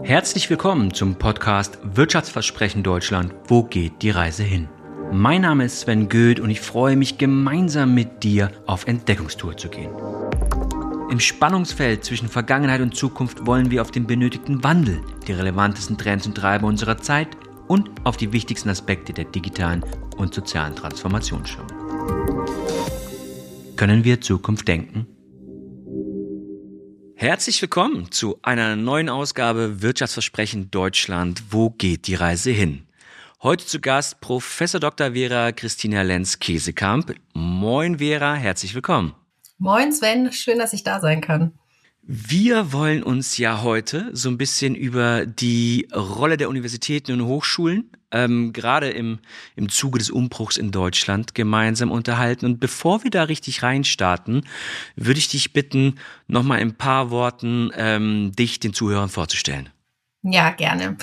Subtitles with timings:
[0.00, 3.34] Herzlich willkommen zum Podcast Wirtschaftsversprechen Deutschland.
[3.46, 4.68] Wo geht die Reise hin?
[5.12, 9.68] Mein Name ist Sven Goeth und ich freue mich gemeinsam mit dir auf Entdeckungstour zu
[9.68, 9.90] gehen.
[11.10, 16.26] Im Spannungsfeld zwischen Vergangenheit und Zukunft wollen wir auf den benötigten Wandel, die relevantesten Trends
[16.26, 17.28] und Treiber unserer Zeit
[17.68, 19.84] und auf die wichtigsten Aspekte der digitalen
[20.16, 21.66] und sozialen Transformation schauen.
[23.76, 25.06] Können wir Zukunft denken?
[27.22, 31.44] Herzlich willkommen zu einer neuen Ausgabe Wirtschaftsversprechen Deutschland.
[31.50, 32.88] Wo geht die Reise hin?
[33.44, 35.12] Heute zu Gast Professor Dr.
[35.12, 37.14] Vera Christina Lenz-Käsekamp.
[37.32, 39.14] Moin Vera, herzlich willkommen.
[39.58, 41.52] Moin Sven, schön, dass ich da sein kann.
[42.02, 47.92] Wir wollen uns ja heute so ein bisschen über die Rolle der Universitäten und Hochschulen,
[48.12, 49.18] ähm, gerade im,
[49.56, 52.46] im Zuge des Umbruchs in Deutschland, gemeinsam unterhalten.
[52.46, 54.46] Und bevor wir da richtig reinstarten,
[54.96, 55.96] würde ich dich bitten,
[56.28, 59.70] nochmal in ein paar Worten ähm, dich den Zuhörern vorzustellen.
[60.24, 60.96] Ja, gerne.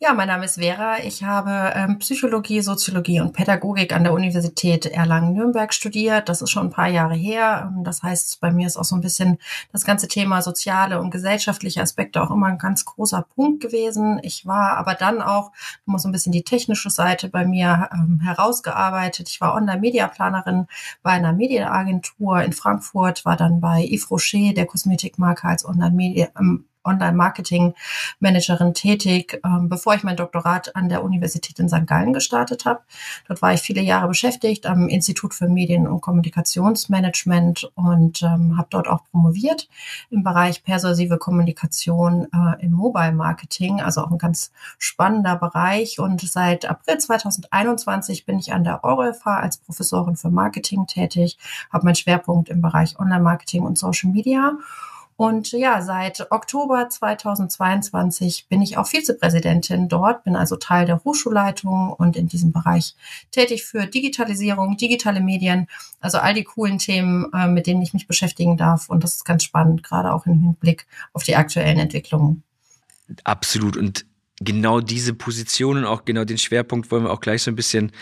[0.00, 0.98] Ja, mein Name ist Vera.
[0.98, 6.28] Ich habe ähm, Psychologie, Soziologie und Pädagogik an der Universität Erlangen-Nürnberg studiert.
[6.28, 7.70] Das ist schon ein paar Jahre her.
[7.72, 9.38] Ähm, das heißt, bei mir ist auch so ein bisschen
[9.70, 14.18] das ganze Thema soziale und gesellschaftliche Aspekte auch immer ein ganz großer Punkt gewesen.
[14.24, 15.52] Ich war aber dann auch
[15.86, 19.28] immer so ein bisschen die technische Seite bei mir ähm, herausgearbeitet.
[19.28, 20.66] Ich war Online-Media-Planerin
[21.04, 26.64] bei einer Medienagentur in Frankfurt, war dann bei Yves Rocher, der Kosmetikmarke, als Online-Media, ähm,
[26.84, 31.86] Online-Marketing-Managerin tätig, ähm, bevor ich mein Doktorat an der Universität in St.
[31.86, 32.80] Gallen gestartet habe.
[33.28, 38.68] Dort war ich viele Jahre beschäftigt am Institut für Medien- und Kommunikationsmanagement und ähm, habe
[38.70, 39.68] dort auch promoviert
[40.10, 45.98] im Bereich persuasive Kommunikation äh, im Mobile-Marketing, also auch ein ganz spannender Bereich.
[45.98, 51.38] Und seit April 2021 bin ich an der EuroFH als Professorin für Marketing tätig,
[51.72, 54.52] habe meinen Schwerpunkt im Bereich Online-Marketing und Social Media
[55.16, 61.92] und ja, seit Oktober 2022 bin ich auch Vizepräsidentin dort, bin also Teil der Hochschulleitung
[61.92, 62.96] und in diesem Bereich
[63.30, 65.68] tätig für Digitalisierung, digitale Medien,
[66.00, 68.88] also all die coolen Themen, äh, mit denen ich mich beschäftigen darf.
[68.88, 72.42] Und das ist ganz spannend, gerade auch im Hinblick auf die aktuellen Entwicklungen.
[73.22, 73.76] Absolut.
[73.76, 74.06] Und
[74.40, 77.92] genau diese Positionen, auch genau den Schwerpunkt wollen wir auch gleich so ein bisschen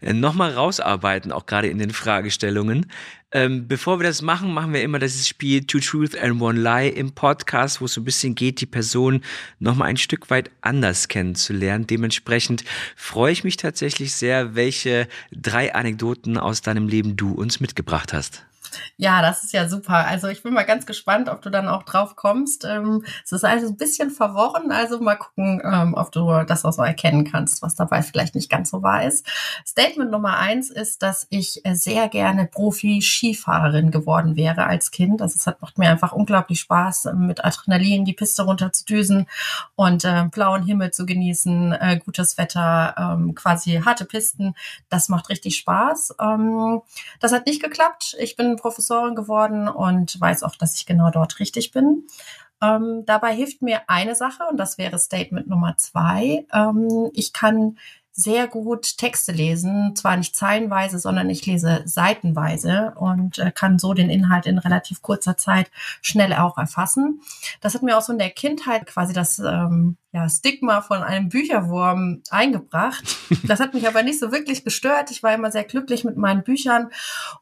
[0.00, 2.86] äh, nochmal rausarbeiten, auch gerade in den Fragestellungen.
[3.34, 6.90] Ähm, bevor wir das machen, machen wir immer das Spiel Two Truth and One Lie
[6.90, 9.22] im Podcast, wo es so ein bisschen geht, die Person
[9.58, 11.86] nochmal ein Stück weit anders kennenzulernen.
[11.86, 12.62] Dementsprechend
[12.94, 18.44] freue ich mich tatsächlich sehr, welche drei Anekdoten aus deinem Leben du uns mitgebracht hast.
[18.96, 20.06] Ja, das ist ja super.
[20.06, 22.64] Also ich bin mal ganz gespannt, ob du dann auch drauf kommst.
[22.64, 26.72] Ähm, es ist also ein bisschen verworren, also mal gucken, ähm, ob du das auch
[26.72, 29.26] so erkennen kannst, was dabei vielleicht nicht ganz so wahr ist.
[29.66, 35.22] Statement Nummer eins ist, dass ich äh, sehr gerne Profi-Skifahrerin geworden wäre als Kind.
[35.22, 38.84] Also es hat, macht mir einfach unglaublich Spaß, ähm, mit Adrenalin die Piste runter zu
[38.84, 39.26] düsen
[39.74, 44.54] und äh, blauen Himmel zu genießen, äh, gutes Wetter, ähm, quasi harte Pisten.
[44.88, 46.14] Das macht richtig Spaß.
[47.20, 48.16] Das hat nicht geklappt.
[48.18, 52.06] Ich bin Professorin geworden und weiß auch, dass ich genau dort richtig bin.
[52.62, 56.46] Ähm, dabei hilft mir eine Sache und das wäre Statement Nummer zwei.
[56.52, 57.76] Ähm, ich kann
[58.12, 63.94] sehr gut Texte lesen, zwar nicht zeilenweise, sondern ich lese seitenweise und äh, kann so
[63.94, 65.70] den Inhalt in relativ kurzer Zeit
[66.02, 67.22] schnell auch erfassen.
[67.60, 71.30] Das hat mir auch so in der Kindheit quasi das ähm, ja, Stigma von einem
[71.30, 73.04] Bücherwurm eingebracht.
[73.44, 75.10] Das hat mich aber nicht so wirklich gestört.
[75.10, 76.90] Ich war immer sehr glücklich mit meinen Büchern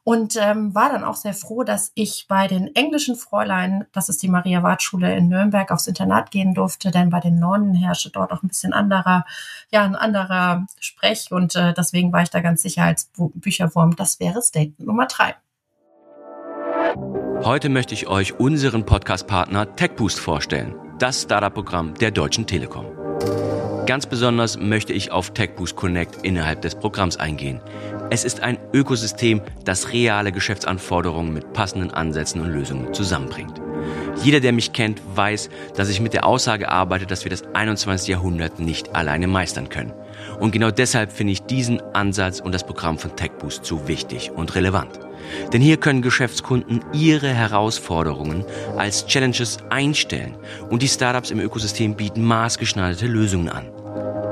[0.03, 4.23] und ähm, war dann auch sehr froh, dass ich bei den englischen Fräulein, das ist
[4.23, 8.09] die Maria Wart Schule in Nürnberg, aufs Internat gehen durfte, denn bei den Nonnen herrschte
[8.09, 9.25] dort auch ein bisschen anderer,
[9.71, 13.95] ja, ein anderer Sprech und äh, deswegen war ich da ganz sicher als Bücherwurm.
[13.95, 15.35] Das wäre Statement Nummer drei.
[17.43, 22.85] Heute möchte ich euch unseren Podcast-Partner TechBoost vorstellen das Startup-Programm der Deutschen Telekom.
[23.87, 27.59] Ganz besonders möchte ich auf TechBoost Connect innerhalb des Programms eingehen.
[28.11, 33.59] Es ist ein Ökosystem, das reale Geschäftsanforderungen mit passenden Ansätzen und Lösungen zusammenbringt.
[34.23, 38.09] Jeder, der mich kennt, weiß, dass ich mit der Aussage arbeite, dass wir das 21.
[38.09, 39.93] Jahrhundert nicht alleine meistern können.
[40.41, 44.55] Und genau deshalb finde ich diesen Ansatz und das Programm von TechBoost so wichtig und
[44.55, 44.99] relevant.
[45.53, 48.43] Denn hier können Geschäftskunden ihre Herausforderungen
[48.75, 50.35] als Challenges einstellen
[50.71, 53.69] und die Startups im Ökosystem bieten maßgeschneiderte Lösungen an.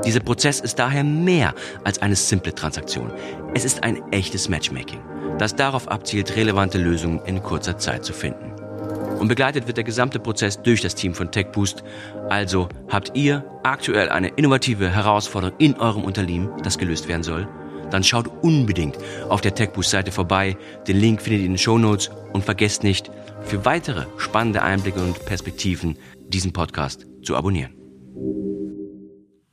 [0.04, 1.54] Dieser Prozess ist daher mehr
[1.84, 3.12] als eine simple Transaktion.
[3.54, 4.98] Es ist ein echtes Matchmaking,
[5.38, 8.50] das darauf abzielt, relevante Lösungen in kurzer Zeit zu finden.
[9.20, 11.84] Und begleitet wird der gesamte Prozess durch das Team von TechBoost.
[12.28, 17.46] Also habt ihr aktuell eine innovative Herausforderung in eurem Unternehmen, das gelöst werden soll?
[17.90, 18.96] dann schaut unbedingt
[19.28, 20.56] auf der TechBoost-Seite vorbei.
[20.86, 23.10] Den Link findet ihr in den Show Notes und vergesst nicht,
[23.42, 25.96] für weitere spannende Einblicke und Perspektiven
[26.28, 27.74] diesen Podcast zu abonnieren.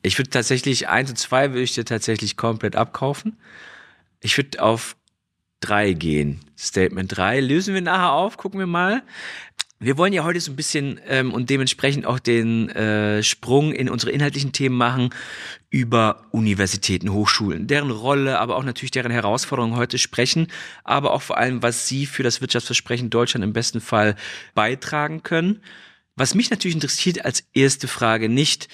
[0.04, 3.38] Ich würde tatsächlich, eins und zwei würde ich dir tatsächlich komplett abkaufen.
[4.22, 4.96] Ich würde auf
[5.60, 6.40] drei gehen.
[6.58, 9.04] Statement drei Lösen wir nachher auf, gucken wir mal.
[9.80, 13.90] Wir wollen ja heute so ein bisschen ähm, und dementsprechend auch den äh, Sprung in
[13.90, 15.12] unsere inhaltlichen Themen machen
[15.70, 20.48] über Universitäten, Hochschulen, deren Rolle, aber auch natürlich deren Herausforderungen heute sprechen,
[20.84, 24.16] aber auch vor allem, was sie für das Wirtschaftsversprechen Deutschland im besten Fall
[24.56, 25.62] beitragen können.
[26.16, 28.70] Was mich natürlich interessiert als erste Frage nicht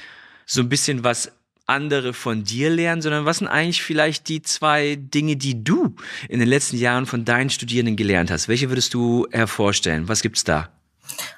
[0.45, 1.33] so ein bisschen was
[1.65, 5.95] andere von dir lernen, sondern was sind eigentlich vielleicht die zwei Dinge, die du
[6.29, 8.47] in den letzten Jahren von deinen Studierenden gelernt hast?
[8.47, 10.07] Welche würdest du hervorstellen?
[10.07, 10.69] Was gibt's da?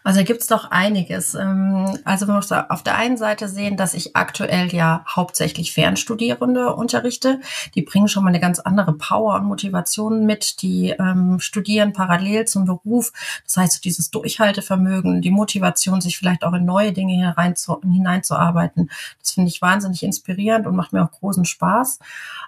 [0.04, 1.34] Also gibt es doch einiges.
[1.34, 6.76] Ähm, also man muss auf der einen Seite sehen, dass ich aktuell ja hauptsächlich Fernstudierende
[6.76, 7.40] unterrichte.
[7.74, 10.62] Die bringen schon mal eine ganz andere Power und Motivation mit.
[10.62, 13.12] Die ähm, studieren parallel zum Beruf.
[13.46, 18.92] Das heißt, dieses Durchhaltevermögen, die Motivation, sich vielleicht auch in neue Dinge herein zu, hineinzuarbeiten,
[19.20, 22.00] das finde ich wahnsinnig inspirierend und macht mir auch großen Spaß.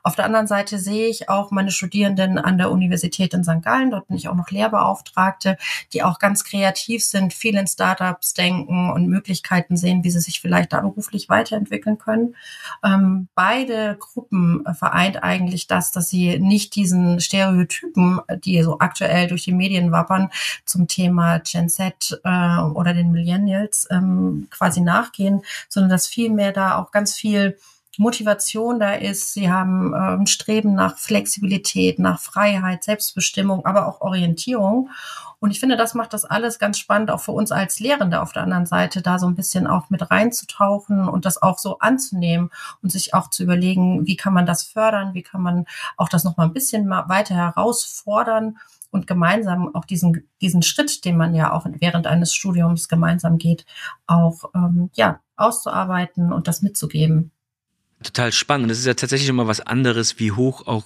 [0.03, 3.63] Auf der anderen Seite sehe ich auch meine Studierenden an der Universität in St.
[3.63, 3.91] Gallen.
[3.91, 5.57] Dort bin ich auch noch Lehrbeauftragte,
[5.93, 10.41] die auch ganz kreativ sind, viel in Startups denken und Möglichkeiten sehen, wie sie sich
[10.41, 12.35] vielleicht da beruflich weiterentwickeln können.
[12.83, 19.43] Ähm, beide Gruppen vereint eigentlich das, dass sie nicht diesen Stereotypen, die so aktuell durch
[19.43, 20.29] die Medien wappern,
[20.65, 26.77] zum Thema Gen Z äh, oder den Millennials ähm, quasi nachgehen, sondern dass vielmehr da
[26.77, 27.57] auch ganz viel
[27.97, 29.33] Motivation da ist.
[29.33, 34.89] Sie haben ähm, Streben nach Flexibilität, nach Freiheit, Selbstbestimmung, aber auch Orientierung.
[35.39, 38.31] Und ich finde, das macht das alles ganz spannend, auch für uns als Lehrende auf
[38.31, 42.49] der anderen Seite, da so ein bisschen auch mit reinzutauchen und das auch so anzunehmen
[42.81, 45.65] und sich auch zu überlegen, wie kann man das fördern, wie kann man
[45.95, 48.57] auch das nochmal ein bisschen weiter herausfordern
[48.89, 53.65] und gemeinsam auch diesen, diesen Schritt, den man ja auch während eines Studiums gemeinsam geht,
[54.07, 57.31] auch ähm, ja, auszuarbeiten und das mitzugeben.
[58.03, 58.69] Total spannend.
[58.69, 60.85] Das ist ja tatsächlich immer was anderes, wie hoch auch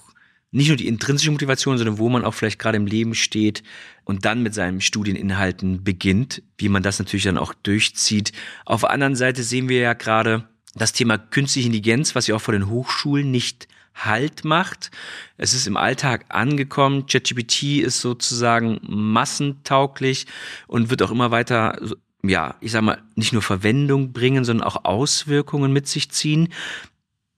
[0.50, 3.62] nicht nur die intrinsische Motivation, sondern wo man auch vielleicht gerade im Leben steht
[4.04, 8.32] und dann mit seinen Studieninhalten beginnt, wie man das natürlich dann auch durchzieht.
[8.66, 12.40] Auf der anderen Seite sehen wir ja gerade das Thema künstliche Intelligenz, was ja auch
[12.40, 14.90] vor den Hochschulen nicht Halt macht.
[15.36, 17.04] Es ist im Alltag angekommen.
[17.06, 20.26] ChatGPT ist sozusagen massentauglich
[20.66, 21.78] und wird auch immer weiter
[22.24, 26.48] ja, ich sag mal, nicht nur Verwendung bringen, sondern auch Auswirkungen mit sich ziehen.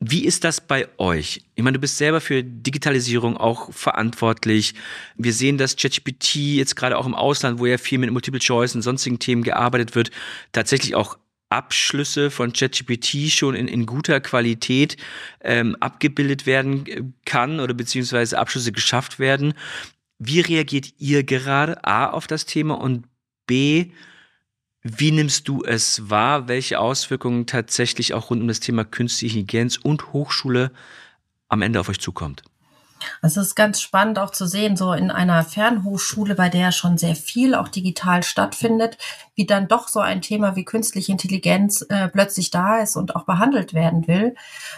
[0.06, 1.47] Wie ist das bei euch?
[1.55, 4.75] Ich meine, du bist selber für Digitalisierung auch verantwortlich.
[5.17, 8.75] Wir sehen, dass ChatGPT jetzt gerade auch im Ausland, wo ja viel mit Multiple Choice
[8.75, 10.11] und sonstigen Themen gearbeitet wird,
[10.53, 11.17] tatsächlich auch
[11.49, 14.99] Abschlüsse von ChatGPT schon in, in guter Qualität
[15.41, 19.55] ähm, abgebildet werden äh, kann oder beziehungsweise Abschlüsse geschafft werden.
[20.19, 23.06] Wie reagiert ihr gerade A auf das Thema und
[23.47, 23.93] B,
[24.85, 26.47] wie nimmst du es wahr?
[26.47, 30.71] Welche Auswirkungen tatsächlich auch rund um das Thema künstliche Intelligenz und Hochschule
[31.49, 32.43] am Ende auf euch zukommt?
[33.23, 37.17] Es ist ganz spannend auch zu sehen, so in einer Fernhochschule, bei der schon sehr
[37.17, 38.99] viel auch digital stattfindet,
[39.35, 43.25] wie dann doch so ein Thema wie künstliche Intelligenz äh, plötzlich da ist und auch
[43.25, 44.35] behandelt werden will.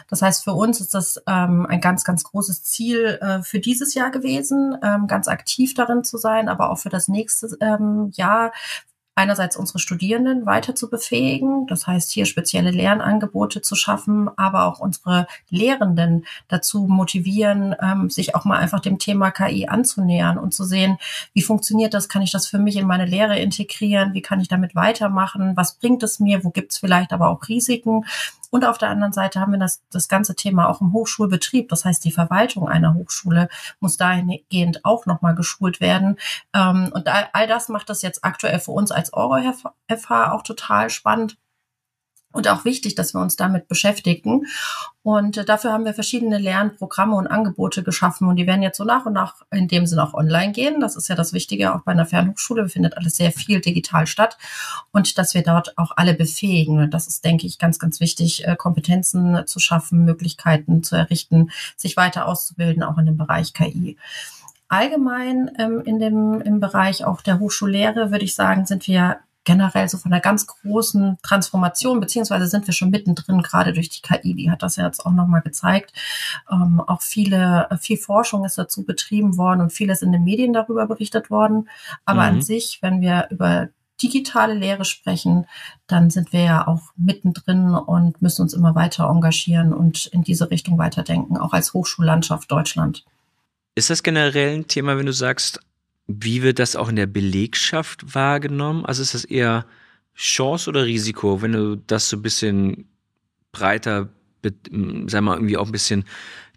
[0.08, 3.94] Das heißt, für uns ist das ähm, ein ganz, ganz großes Ziel äh, für dieses
[3.94, 8.52] Jahr gewesen, ähm, ganz aktiv darin zu sein, aber auch für das nächste ähm, Jahr
[9.16, 14.78] einerseits unsere Studierenden weiter zu befähigen, das heißt hier spezielle Lernangebote zu schaffen, aber auch
[14.78, 20.64] unsere Lehrenden dazu motivieren, ähm, sich auch mal einfach dem Thema KI anzunähern und zu
[20.64, 20.98] sehen,
[21.32, 24.48] wie funktioniert das, kann ich das für mich in meine Lehre integrieren, wie kann ich
[24.48, 28.04] damit weitermachen, was bringt es mir, wo gibt es vielleicht aber auch Risiken?
[28.50, 31.68] Und auf der anderen Seite haben wir das, das ganze Thema auch im Hochschulbetrieb.
[31.68, 33.48] Das heißt, die Verwaltung einer Hochschule
[33.80, 36.16] muss dahingehend auch nochmal geschult werden.
[36.54, 41.36] Ähm, und all das macht das jetzt aktuell für uns als Euro-FH auch total spannend
[42.36, 44.46] und auch wichtig, dass wir uns damit beschäftigen.
[45.02, 48.84] Und äh, dafür haben wir verschiedene Lernprogramme und Angebote geschaffen und die werden jetzt so
[48.84, 50.80] nach und nach in dem Sinne auch online gehen.
[50.80, 52.68] Das ist ja das Wichtige auch bei einer Fernhochschule.
[52.68, 54.36] Findet alles sehr viel digital statt
[54.92, 56.90] und dass wir dort auch alle befähigen.
[56.90, 61.96] Das ist, denke ich, ganz, ganz wichtig, äh, Kompetenzen zu schaffen, Möglichkeiten zu errichten, sich
[61.96, 63.96] weiter auszubilden, auch in dem Bereich KI.
[64.68, 69.88] Allgemein ähm, in dem, im Bereich auch der Hochschullehre würde ich sagen, sind wir generell
[69.88, 74.34] so von einer ganz großen Transformation, beziehungsweise sind wir schon mittendrin, gerade durch die KI,
[74.34, 75.92] die hat das ja jetzt auch nochmal gezeigt.
[76.50, 80.86] Ähm, auch viele, viel Forschung ist dazu betrieben worden und vieles in den Medien darüber
[80.86, 81.68] berichtet worden.
[82.04, 82.28] Aber mhm.
[82.28, 83.68] an sich, wenn wir über
[84.02, 85.46] digitale Lehre sprechen,
[85.86, 90.50] dann sind wir ja auch mittendrin und müssen uns immer weiter engagieren und in diese
[90.50, 93.04] Richtung weiterdenken, auch als Hochschullandschaft Deutschland.
[93.76, 95.60] Ist das generell ein Thema, wenn du sagst,
[96.08, 98.86] wie wird das auch in der Belegschaft wahrgenommen?
[98.86, 99.66] Also ist das eher
[100.16, 102.88] Chance oder Risiko, wenn du das so ein bisschen
[103.52, 104.08] breiter,
[105.06, 106.04] sag mal, irgendwie auch ein bisschen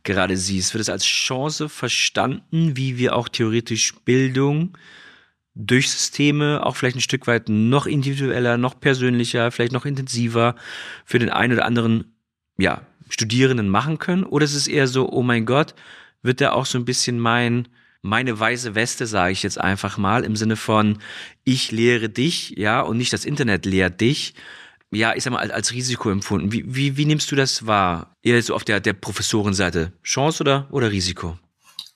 [0.04, 0.74] gerade siehst?
[0.74, 4.78] Wird es als Chance verstanden, wie wir auch theoretisch Bildung
[5.56, 10.56] durch Systeme auch vielleicht ein Stück weit noch individueller, noch persönlicher, vielleicht noch intensiver
[11.04, 12.16] für den einen oder anderen,
[12.58, 14.24] ja, Studierenden machen können?
[14.24, 15.76] Oder ist es eher so, oh mein Gott,
[16.22, 17.68] wird da auch so ein bisschen mein,
[18.02, 21.00] meine weiße Weste, sage ich jetzt einfach mal, im Sinne von,
[21.44, 24.34] ich lehre dich, ja, und nicht das Internet lehrt dich,
[24.92, 26.52] ja, ich sag mal, als, als Risiko empfunden.
[26.52, 28.16] Wie, wie, wie nimmst du das wahr?
[28.24, 29.94] Eher so auf der, der Professorenseite.
[30.04, 31.38] Chance oder, oder Risiko?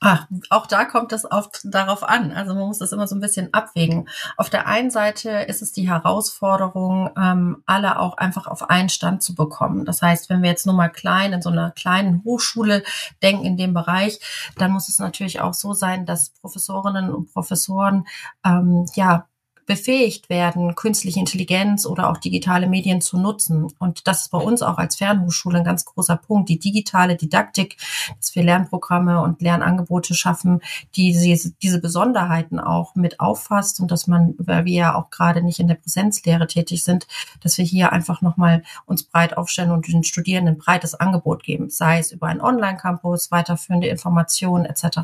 [0.05, 2.33] Ach, auch da kommt es oft darauf an.
[2.33, 4.09] Also man muss das immer so ein bisschen abwägen.
[4.35, 9.23] Auf der einen Seite ist es die Herausforderung, ähm, alle auch einfach auf einen Stand
[9.23, 9.85] zu bekommen.
[9.85, 12.83] Das heißt, wenn wir jetzt nur mal klein in so einer kleinen Hochschule
[13.21, 14.19] denken in dem Bereich,
[14.57, 18.05] dann muss es natürlich auch so sein, dass Professorinnen und Professoren
[18.43, 19.27] ähm, ja
[19.65, 23.67] befähigt werden, künstliche Intelligenz oder auch digitale Medien zu nutzen.
[23.79, 27.77] Und das ist bei uns auch als Fernhochschule ein ganz großer Punkt, die digitale Didaktik,
[28.17, 30.61] dass wir Lernprogramme und Lernangebote schaffen,
[30.95, 31.13] die
[31.61, 35.67] diese Besonderheiten auch mit auffasst und dass man, weil wir ja auch gerade nicht in
[35.67, 37.07] der Präsenzlehre tätig sind,
[37.41, 41.99] dass wir hier einfach nochmal uns breit aufstellen und den Studierenden breites Angebot geben, sei
[41.99, 44.99] es über einen Online-Campus, weiterführende Informationen etc.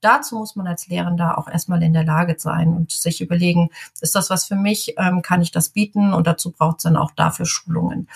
[0.00, 4.14] Dazu muss man als Lehrender auch erstmal in der Lage sein und sich überlegen, ist
[4.14, 4.94] das was für mich?
[4.98, 6.12] Ähm, kann ich das bieten?
[6.12, 8.08] Und dazu braucht es dann auch dafür Schulungen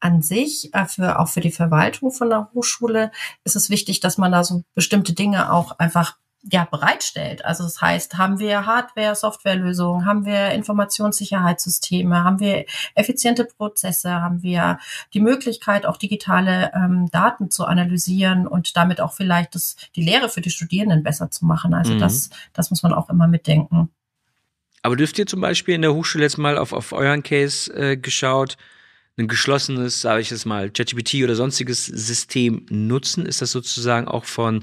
[0.00, 3.10] an sich, äh, für, auch für die Verwaltung von der Hochschule,
[3.44, 6.18] ist es wichtig, dass man da so bestimmte Dinge auch einfach
[6.52, 7.44] ja, bereitstellt.
[7.44, 14.42] Also das heißt, haben wir Hardware, Softwarelösungen, haben wir Informationssicherheitssysteme, haben wir effiziente Prozesse, haben
[14.42, 14.78] wir
[15.14, 20.28] die Möglichkeit, auch digitale ähm, Daten zu analysieren und damit auch vielleicht das, die Lehre
[20.28, 21.72] für die Studierenden besser zu machen.
[21.72, 22.00] Also mhm.
[22.00, 23.88] das, das muss man auch immer mitdenken.
[24.84, 27.96] Aber dürft ihr zum Beispiel in der Hochschule jetzt mal auf, auf euren Case äh,
[27.96, 28.58] geschaut,
[29.16, 33.24] ein geschlossenes, sage ich jetzt mal, ChatGPT oder sonstiges System nutzen?
[33.24, 34.62] Ist das sozusagen auch von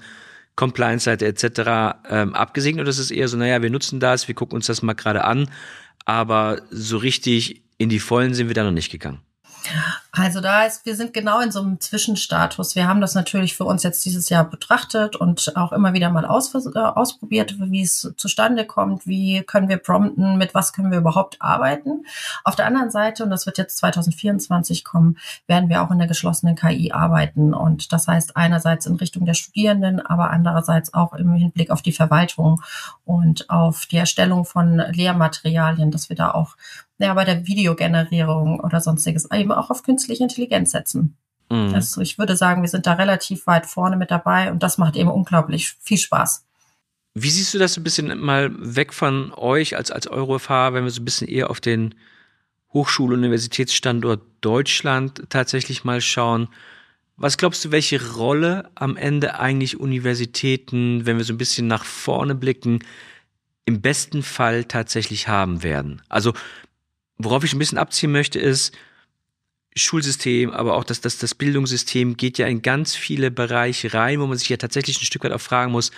[0.56, 1.98] Compliance-Seite etc.
[2.08, 4.84] Ähm, abgesegnet oder ist es eher so, naja, wir nutzen das, wir gucken uns das
[4.84, 5.50] mal gerade an,
[6.06, 9.22] aber so richtig in die Vollen sind wir da noch nicht gegangen?
[10.12, 12.76] Also da ist, wir sind genau in so einem Zwischenstatus.
[12.76, 16.26] Wir haben das natürlich für uns jetzt dieses Jahr betrachtet und auch immer wieder mal
[16.26, 20.98] aus, äh, ausprobiert, wie es zustande kommt, wie können wir prompten, mit was können wir
[20.98, 22.06] überhaupt arbeiten.
[22.44, 26.08] Auf der anderen Seite, und das wird jetzt 2024 kommen, werden wir auch in der
[26.08, 27.54] geschlossenen KI arbeiten.
[27.54, 31.94] Und das heißt einerseits in Richtung der Studierenden, aber andererseits auch im Hinblick auf die
[31.94, 32.62] Verwaltung
[33.06, 36.58] und auf die Erstellung von Lehrmaterialien, dass wir da auch
[37.02, 41.18] ja, bei der Videogenerierung oder sonstiges eben auch auf künstliche Intelligenz setzen.
[41.50, 41.74] Mhm.
[41.74, 44.96] Also ich würde sagen, wir sind da relativ weit vorne mit dabei und das macht
[44.96, 46.46] eben unglaublich viel Spaß.
[47.14, 50.86] Wie siehst du das so ein bisschen mal weg von euch als, als EuroFH, wenn
[50.86, 51.94] wir so ein bisschen eher auf den
[52.74, 56.48] Hochschul- und Universitätsstandort Deutschland tatsächlich mal schauen?
[57.18, 61.84] Was glaubst du, welche Rolle am Ende eigentlich Universitäten, wenn wir so ein bisschen nach
[61.84, 62.80] vorne blicken,
[63.66, 66.02] im besten Fall tatsächlich haben werden?
[66.08, 66.34] Also
[67.24, 68.76] worauf ich ein bisschen abziehen möchte, ist,
[69.76, 74.28] Schulsystem, aber auch das, das, das Bildungssystem geht ja in ganz viele Bereiche rein, wo
[74.28, 75.92] man sich ja tatsächlich ein Stück weit auch fragen muss,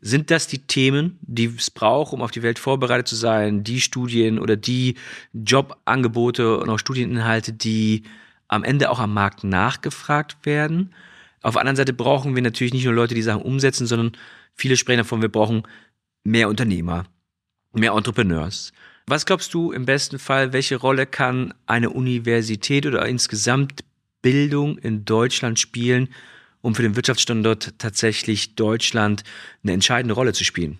[0.00, 3.80] sind das die Themen, die es braucht, um auf die Welt vorbereitet zu sein, die
[3.80, 4.94] Studien oder die
[5.32, 8.04] Jobangebote und auch Studieninhalte, die
[8.46, 10.94] am Ende auch am Markt nachgefragt werden?
[11.42, 14.12] Auf der anderen Seite brauchen wir natürlich nicht nur Leute, die Sachen umsetzen, sondern
[14.54, 15.64] viele sprechen davon, wir brauchen
[16.22, 17.06] mehr Unternehmer,
[17.72, 18.72] mehr Entrepreneurs.
[19.10, 23.82] Was glaubst du im besten Fall, welche Rolle kann eine Universität oder insgesamt
[24.20, 26.10] Bildung in Deutschland spielen,
[26.60, 29.24] um für den Wirtschaftsstandort tatsächlich Deutschland
[29.62, 30.78] eine entscheidende Rolle zu spielen?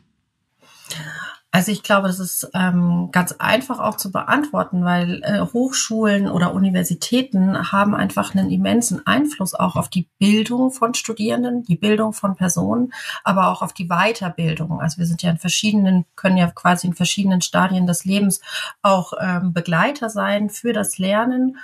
[1.59, 6.55] Also ich glaube, das ist ähm, ganz einfach auch zu beantworten, weil äh, Hochschulen oder
[6.55, 12.37] Universitäten haben einfach einen immensen Einfluss auch auf die Bildung von Studierenden, die Bildung von
[12.37, 12.93] Personen,
[13.25, 14.81] aber auch auf die Weiterbildung.
[14.81, 18.41] Also wir sind ja in verschiedenen, können ja quasi in verschiedenen Stadien des Lebens
[18.83, 21.57] auch ähm, Begleiter sein für das Lernen.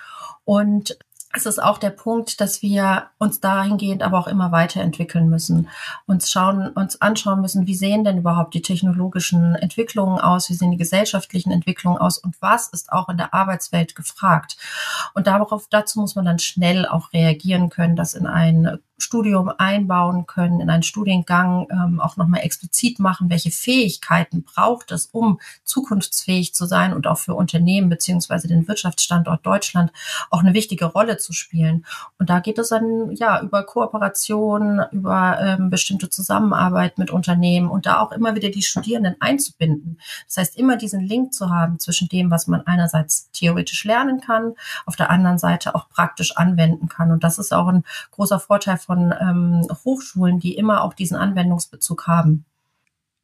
[0.44, 0.98] Und
[1.36, 5.68] es ist auch der Punkt, dass wir uns dahingehend aber auch immer weiterentwickeln müssen,
[6.06, 10.70] uns schauen, uns anschauen müssen, wie sehen denn überhaupt die technologischen Entwicklungen aus, wie sehen
[10.70, 12.18] die gesellschaftlichen Entwicklungen aus?
[12.18, 14.56] Und was ist auch in der Arbeitswelt gefragt.
[15.14, 20.26] Und darauf, dazu muss man dann schnell auch reagieren können, das in ein Studium einbauen
[20.26, 26.54] können, in einen Studiengang ähm, auch nochmal explizit machen, welche Fähigkeiten braucht es, um zukunftsfähig
[26.54, 29.92] zu sein und auch für Unternehmen beziehungsweise den Wirtschaftsstandort Deutschland
[30.30, 31.84] auch eine wichtige Rolle zu spielen.
[32.18, 37.86] Und da geht es dann ja über Kooperation, über ähm, bestimmte Zusammenarbeit mit Unternehmen und
[37.86, 39.98] da auch immer wieder die Studierenden einzubinden.
[40.26, 44.54] Das heißt, immer diesen Link zu haben zwischen dem, was man einerseits theoretisch lernen kann,
[44.86, 47.10] auf der anderen Seite auch praktisch anwenden kann.
[47.10, 52.06] Und das ist auch ein großer Vorteil von ähm, Hochschulen, die immer auch diesen Anwendungsbezug
[52.06, 52.44] haben.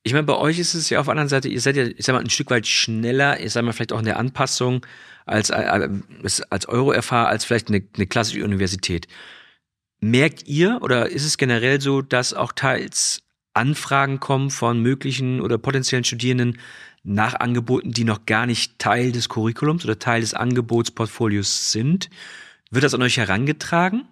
[0.03, 2.07] Ich meine, bei euch ist es ja auf der anderen Seite, ihr seid ja, ich
[2.07, 4.87] sag mal, ein Stück weit schneller, ich sag mal, vielleicht auch in der Anpassung
[5.27, 9.09] als, als, äh, als Euro-FH, als vielleicht eine, eine klassische Universität.
[10.01, 15.59] Merkt ihr oder ist es generell so, dass auch teils Anfragen kommen von möglichen oder
[15.59, 16.59] potenziellen Studierenden
[17.03, 22.09] nach Angeboten, die noch gar nicht Teil des Curriculums oder Teil des Angebotsportfolios sind?
[22.71, 24.09] Wird das an euch herangetragen?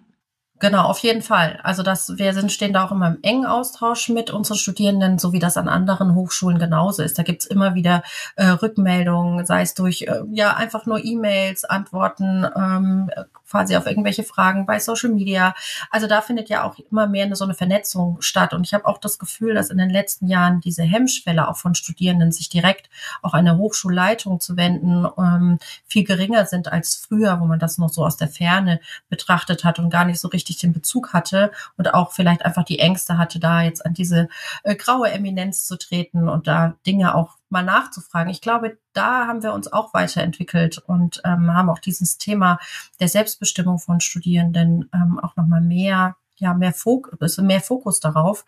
[0.59, 1.57] Genau, auf jeden Fall.
[1.63, 5.31] Also das, wir sind, stehen da auch immer im engen Austausch mit unseren Studierenden, so
[5.31, 7.17] wie das an anderen Hochschulen genauso ist.
[7.17, 8.03] Da gibt's immer wieder
[8.35, 13.09] äh, Rückmeldungen, sei es durch äh, ja einfach nur E-Mails, Antworten, ähm,
[13.49, 15.55] quasi auf irgendwelche Fragen bei Social Media.
[15.89, 18.53] Also da findet ja auch immer mehr eine, so eine Vernetzung statt.
[18.53, 21.75] Und ich habe auch das Gefühl, dass in den letzten Jahren diese Hemmschwelle auch von
[21.75, 22.89] Studierenden, sich direkt
[23.21, 27.89] auch eine Hochschulleitung zu wenden, ähm, viel geringer sind als früher, wo man das noch
[27.89, 28.79] so aus der Ferne
[29.09, 32.79] betrachtet hat und gar nicht so richtig den Bezug hatte und auch vielleicht einfach die
[32.79, 34.29] Ängste hatte, da jetzt an diese
[34.63, 38.31] äh, graue Eminenz zu treten und da Dinge auch mal nachzufragen.
[38.31, 42.59] Ich glaube, da haben wir uns auch weiterentwickelt und ähm, haben auch dieses Thema
[42.99, 48.45] der Selbstbestimmung von Studierenden ähm, auch nochmal mehr ja mehr Fokus, mehr Fokus darauf.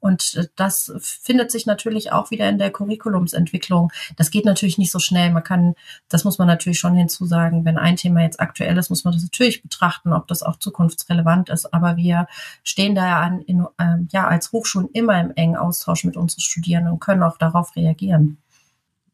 [0.00, 3.92] Und äh, das findet sich natürlich auch wieder in der Curriculumsentwicklung.
[4.16, 5.30] Das geht natürlich nicht so schnell.
[5.30, 5.74] Man kann,
[6.08, 9.22] das muss man natürlich schon hinzusagen, wenn ein Thema jetzt aktuell ist, muss man das
[9.22, 11.72] natürlich betrachten, ob das auch zukunftsrelevant ist.
[11.72, 12.26] Aber wir
[12.62, 16.40] stehen da ja, an, in, ähm, ja als Hochschulen immer im engen Austausch mit unseren
[16.40, 18.38] Studierenden und können auch darauf reagieren.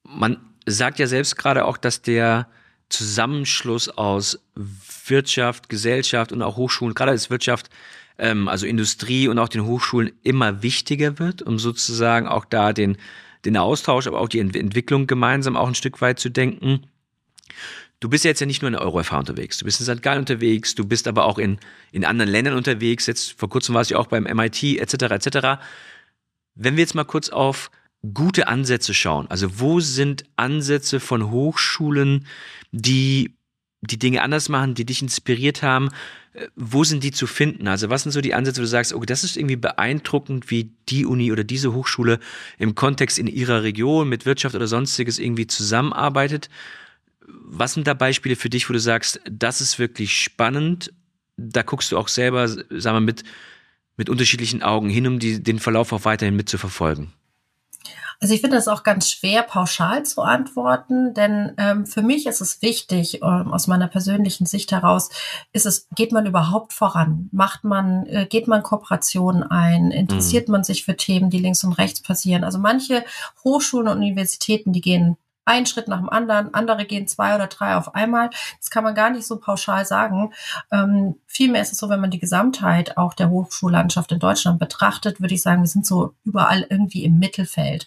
[0.02, 2.46] Man sagt ja selbst gerade auch, dass der
[2.90, 7.70] Zusammenschluss aus Wirtschaft, Gesellschaft und auch Hochschulen, gerade als Wirtschaft,
[8.20, 12.96] ähm, also Industrie und auch den Hochschulen immer wichtiger wird, um sozusagen auch da den,
[13.44, 16.86] den Austausch, aber auch die Entwicklung gemeinsam auch ein Stück weit zu denken.
[17.98, 20.02] Du bist jetzt ja nicht nur in EuroFH unterwegs, du bist in St.
[20.02, 21.58] Gallen unterwegs, du bist aber auch in,
[21.92, 23.06] in anderen Ländern unterwegs.
[23.06, 24.94] Jetzt vor kurzem warst du ja auch beim MIT etc.
[24.94, 25.62] etc.
[26.54, 27.70] Wenn wir jetzt mal kurz auf
[28.14, 32.26] gute Ansätze schauen, also wo sind Ansätze von Hochschulen,
[32.72, 33.34] die
[33.82, 35.88] die Dinge anders machen, die dich inspiriert haben,
[36.32, 37.66] äh, wo sind die zu finden?
[37.68, 40.72] Also was sind so die Ansätze, wo du sagst, okay, das ist irgendwie beeindruckend, wie
[40.88, 42.20] die Uni oder diese Hochschule
[42.58, 46.50] im Kontext in ihrer Region mit Wirtschaft oder sonstiges irgendwie zusammenarbeitet?
[47.26, 50.92] Was sind da Beispiele für dich, wo du sagst, das ist wirklich spannend?
[51.36, 53.22] Da guckst du auch selber, sagen wir, mit,
[53.96, 57.12] mit unterschiedlichen Augen hin, um die, den Verlauf auch weiterhin mitzuverfolgen.
[58.22, 62.42] Also ich finde das auch ganz schwer, pauschal zu antworten, denn ähm, für mich ist
[62.42, 65.08] es wichtig, ähm, aus meiner persönlichen Sicht heraus,
[65.54, 67.30] ist es, geht man überhaupt voran?
[67.32, 69.90] Macht man, äh, geht man Kooperationen ein?
[69.90, 70.52] Interessiert mhm.
[70.52, 72.44] man sich für Themen, die links und rechts passieren?
[72.44, 73.06] Also manche
[73.42, 77.74] Hochschulen und Universitäten, die gehen einen Schritt nach dem anderen, andere gehen zwei oder drei
[77.76, 78.28] auf einmal.
[78.58, 80.34] Das kann man gar nicht so pauschal sagen.
[80.70, 85.22] Ähm, vielmehr ist es so, wenn man die Gesamtheit auch der Hochschullandschaft in Deutschland betrachtet,
[85.22, 87.86] würde ich sagen, wir sind so überall irgendwie im Mittelfeld.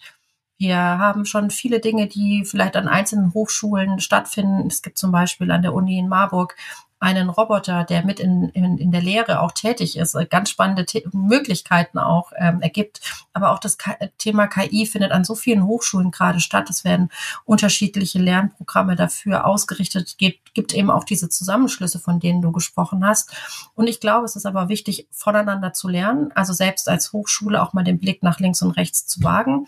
[0.58, 4.68] Wir haben schon viele Dinge, die vielleicht an einzelnen Hochschulen stattfinden.
[4.68, 6.56] Es gibt zum Beispiel an der Uni in Marburg
[7.04, 11.04] einen Roboter, der mit in, in, in der Lehre auch tätig ist, ganz spannende The
[11.12, 13.02] Möglichkeiten auch ähm, ergibt.
[13.34, 16.70] Aber auch das K Thema KI findet an so vielen Hochschulen gerade statt.
[16.70, 17.10] Es werden
[17.44, 20.16] unterschiedliche Lernprogramme dafür ausgerichtet.
[20.18, 23.34] Gibt, gibt eben auch diese Zusammenschlüsse, von denen du gesprochen hast.
[23.76, 26.32] Und ich glaube, es ist aber wichtig, voneinander zu lernen.
[26.36, 29.68] Also selbst als Hochschule auch mal den Blick nach links und rechts zu wagen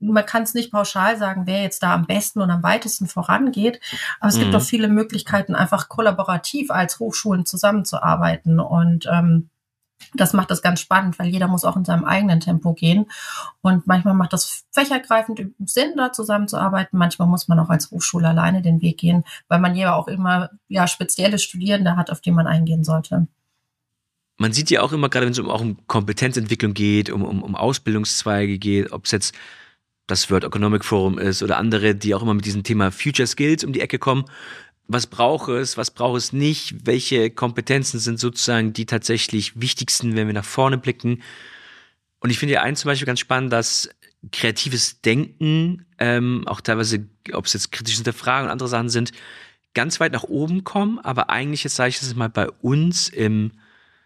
[0.00, 3.80] man kann es nicht pauschal sagen, wer jetzt da am besten und am weitesten vorangeht.
[4.20, 4.40] Aber es mhm.
[4.40, 8.60] gibt doch viele Möglichkeiten, einfach kollaborativ als Hochschulen zusammenzuarbeiten.
[8.60, 9.50] Und ähm,
[10.12, 13.06] das macht das ganz spannend, weil jeder muss auch in seinem eigenen Tempo gehen.
[13.62, 16.98] Und manchmal macht das fächergreifend Sinn, da zusammenzuarbeiten.
[16.98, 20.50] Manchmal muss man auch als Hochschule alleine den Weg gehen, weil man ja auch immer
[20.68, 23.26] ja spezielle Studierende hat, auf die man eingehen sollte
[24.36, 27.42] man sieht ja auch immer, gerade wenn es um, auch um Kompetenzentwicklung geht, um, um,
[27.42, 29.34] um Ausbildungszweige geht, ob es jetzt
[30.06, 33.64] das World Economic Forum ist oder andere, die auch immer mit diesem Thema Future Skills
[33.64, 34.24] um die Ecke kommen.
[34.86, 36.86] Was braucht es, was braucht es nicht?
[36.86, 41.22] Welche Kompetenzen sind sozusagen die tatsächlich wichtigsten, wenn wir nach vorne blicken?
[42.20, 43.88] Und ich finde ja eins zum Beispiel ganz spannend, dass
[44.32, 49.12] kreatives Denken, ähm, auch teilweise, ob es jetzt kritische Hinterfragen und andere Sachen sind,
[49.74, 53.52] ganz weit nach oben kommen, aber eigentlich, jetzt sage ich das mal, bei uns im,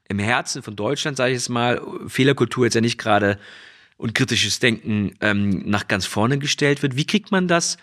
[0.09, 3.39] im Herzen von Deutschland, sage ich jetzt mal, Fehlerkultur jetzt ja nicht gerade
[3.99, 6.97] und kritisches Denken ähm, nach ganz vorne gestellt wird.
[6.97, 7.77] Wie kriegt man das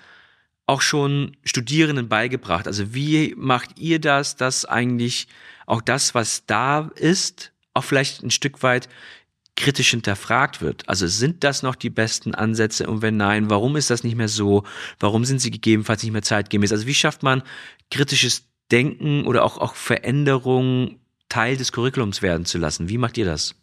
[0.65, 2.65] auch schon Studierenden beigebracht?
[2.65, 5.28] Also wie macht ihr das, dass eigentlich
[5.67, 8.89] auch das, was da ist, auch vielleicht ein Stück weit
[9.56, 10.88] kritisch hinterfragt wird.
[10.89, 14.28] Also sind das noch die besten Ansätze und wenn nein, warum ist das nicht mehr
[14.28, 14.63] so?
[14.99, 16.71] Warum sind sie gegebenenfalls nicht mehr zeitgemäß?
[16.71, 17.41] Also wie schafft man
[17.89, 20.99] kritisches Denken oder auch, auch Veränderungen
[21.30, 22.89] Teil des Curriculums werden zu lassen?
[22.89, 23.56] Wie macht ihr das?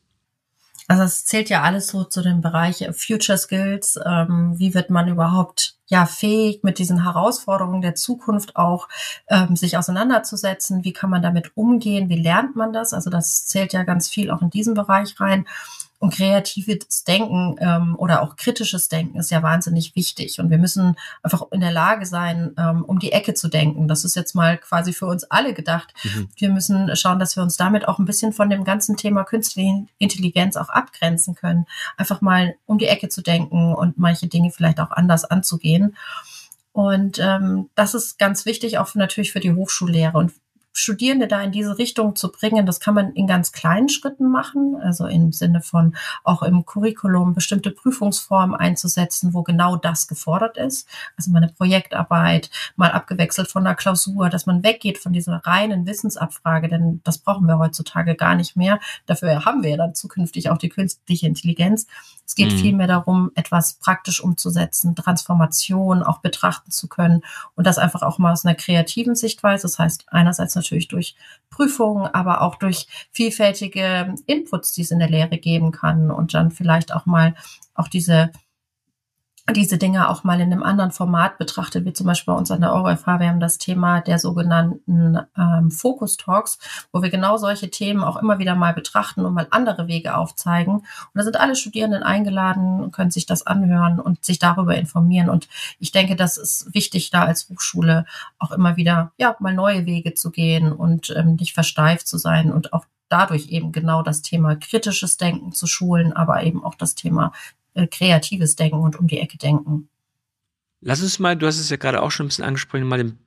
[0.88, 3.99] Also es zählt ja alles so zu dem Bereich Future Skills.
[4.05, 8.88] Ähm, wie wird man überhaupt ja fähig, mit diesen Herausforderungen der Zukunft auch
[9.29, 10.85] ähm, sich auseinanderzusetzen?
[10.85, 12.09] Wie kann man damit umgehen?
[12.09, 12.92] Wie lernt man das?
[12.92, 15.47] Also das zählt ja ganz viel auch in diesen Bereich rein.
[16.02, 20.40] Und kreatives Denken ähm, oder auch kritisches Denken ist ja wahnsinnig wichtig.
[20.40, 23.86] Und wir müssen einfach in der Lage sein, ähm, um die Ecke zu denken.
[23.86, 25.94] Das ist jetzt mal quasi für uns alle gedacht.
[26.02, 26.28] Mhm.
[26.34, 29.86] Wir müssen schauen, dass wir uns damit auch ein bisschen von dem ganzen Thema künstliche
[29.98, 31.66] Intelligenz auch abgrenzen können.
[31.96, 35.96] Einfach mal um die Ecke zu denken und manche Dinge vielleicht auch anders anzugehen.
[36.72, 40.18] Und ähm, das ist ganz wichtig, auch natürlich für die Hochschullehre.
[40.18, 40.32] Und
[40.72, 44.76] Studierende da in diese Richtung zu bringen, das kann man in ganz kleinen Schritten machen,
[44.82, 50.88] also im Sinne von auch im Curriculum bestimmte Prüfungsformen einzusetzen, wo genau das gefordert ist.
[51.16, 55.87] Also mal eine Projektarbeit, mal abgewechselt von der Klausur, dass man weggeht von dieser reinen
[55.87, 58.80] Wissensabfrage, denn das brauchen wir heutzutage gar nicht mehr.
[59.06, 61.87] Dafür haben wir ja dann zukünftig auch die künstliche Intelligenz.
[62.26, 62.58] Es geht mhm.
[62.58, 67.22] vielmehr darum, etwas praktisch umzusetzen, Transformation auch betrachten zu können
[67.56, 69.62] und das einfach auch mal aus einer kreativen Sichtweise.
[69.62, 71.14] Das heißt, einerseits natürlich durch
[71.51, 76.51] Prüfungen, aber auch durch vielfältige Inputs, die es in der Lehre geben kann und dann
[76.51, 77.35] vielleicht auch mal
[77.75, 78.31] auch diese
[79.50, 82.61] diese Dinge auch mal in einem anderen Format betrachtet, wie zum Beispiel bei uns an
[82.61, 83.18] der EuroFH.
[83.18, 86.59] Wir haben das Thema der sogenannten ähm, Focus Talks,
[86.92, 90.74] wo wir genau solche Themen auch immer wieder mal betrachten und mal andere Wege aufzeigen.
[90.76, 95.28] Und da sind alle Studierenden eingeladen, können sich das anhören und sich darüber informieren.
[95.28, 95.48] Und
[95.81, 98.07] ich denke, das ist wichtig, da als Hochschule
[98.38, 102.52] auch immer wieder, ja, mal neue Wege zu gehen und ähm, nicht versteift zu sein
[102.52, 106.94] und auch dadurch eben genau das Thema kritisches Denken zu schulen, aber eben auch das
[106.94, 107.33] Thema
[107.74, 109.88] äh, kreatives Denken und um die Ecke denken.
[110.80, 113.18] Lass uns mal, du hast es ja gerade auch schon ein bisschen angesprochen, mal den,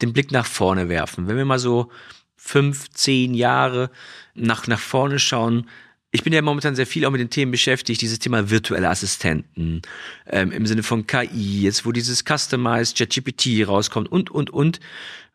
[0.00, 1.26] den Blick nach vorne werfen.
[1.26, 1.90] Wenn wir mal so
[2.36, 3.90] fünf, zehn Jahre
[4.34, 5.66] nach, nach vorne schauen,
[6.12, 9.82] ich bin ja momentan sehr viel auch mit den Themen beschäftigt, dieses Thema virtuelle Assistenten
[10.26, 14.80] ähm, im Sinne von KI, jetzt wo dieses Customized ChatGPT rauskommt und, und, und,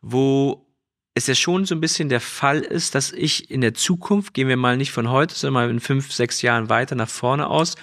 [0.02, 0.66] wo
[1.14, 4.48] es ja schon so ein bisschen der Fall ist, dass ich in der Zukunft, gehen
[4.48, 7.76] wir mal nicht von heute, sondern mal in fünf, sechs Jahren weiter nach vorne aus,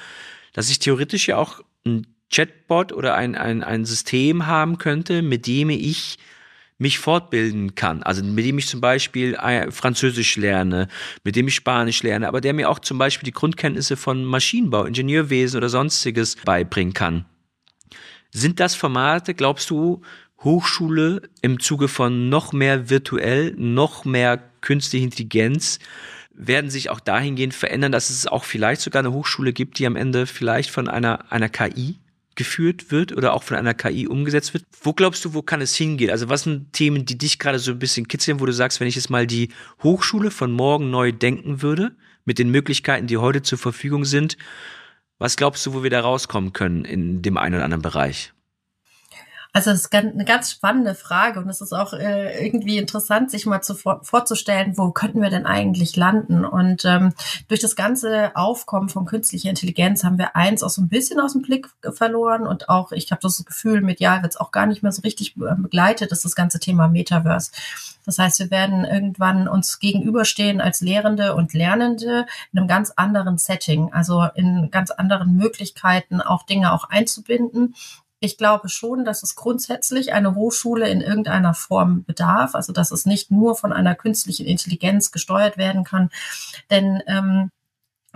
[0.53, 5.45] dass ich theoretisch ja auch ein Chatbot oder ein, ein, ein System haben könnte, mit
[5.45, 6.17] dem ich
[6.77, 8.03] mich fortbilden kann.
[8.03, 10.87] Also mit dem ich zum Beispiel äh, Französisch lerne,
[11.23, 14.85] mit dem ich Spanisch lerne, aber der mir auch zum Beispiel die Grundkenntnisse von Maschinenbau,
[14.85, 17.25] Ingenieurwesen oder sonstiges beibringen kann.
[18.31, 20.01] Sind das Formate, glaubst du,
[20.43, 25.79] Hochschule im Zuge von noch mehr virtuell, noch mehr künstliche Intelligenz
[26.33, 29.95] werden sich auch dahingehend verändern, dass es auch vielleicht sogar eine Hochschule gibt, die am
[29.95, 31.99] Ende vielleicht von einer, einer KI
[32.35, 34.65] geführt wird oder auch von einer KI umgesetzt wird.
[34.81, 36.09] Wo glaubst du, wo kann es hingehen?
[36.09, 38.87] Also was sind Themen, die dich gerade so ein bisschen kitzeln, wo du sagst, wenn
[38.87, 39.49] ich jetzt mal die
[39.83, 44.37] Hochschule von morgen neu denken würde, mit den Möglichkeiten, die heute zur Verfügung sind,
[45.19, 48.33] was glaubst du, wo wir da rauskommen können in dem einen oder anderen Bereich?
[49.55, 53.45] Also es ist eine ganz spannende Frage und es ist auch äh, irgendwie interessant, sich
[53.45, 56.43] mal zu, vorzustellen, wo könnten wir denn eigentlich landen?
[56.43, 57.13] Und ähm,
[57.49, 61.33] durch das ganze Aufkommen von künstlicher Intelligenz haben wir eins auch so ein bisschen aus
[61.33, 64.81] dem Blick verloren und auch, ich habe das Gefühl, medial wird es auch gar nicht
[64.81, 67.51] mehr so richtig äh, begleitet, ist das ganze Thema Metaverse.
[68.05, 73.37] Das heißt, wir werden irgendwann uns gegenüberstehen als Lehrende und Lernende in einem ganz anderen
[73.37, 77.75] Setting, also in ganz anderen Möglichkeiten, auch Dinge auch einzubinden
[78.23, 83.05] ich glaube schon, dass es grundsätzlich eine Hochschule in irgendeiner Form bedarf, also dass es
[83.05, 86.09] nicht nur von einer künstlichen Intelligenz gesteuert werden kann.
[86.71, 87.51] Denn ähm,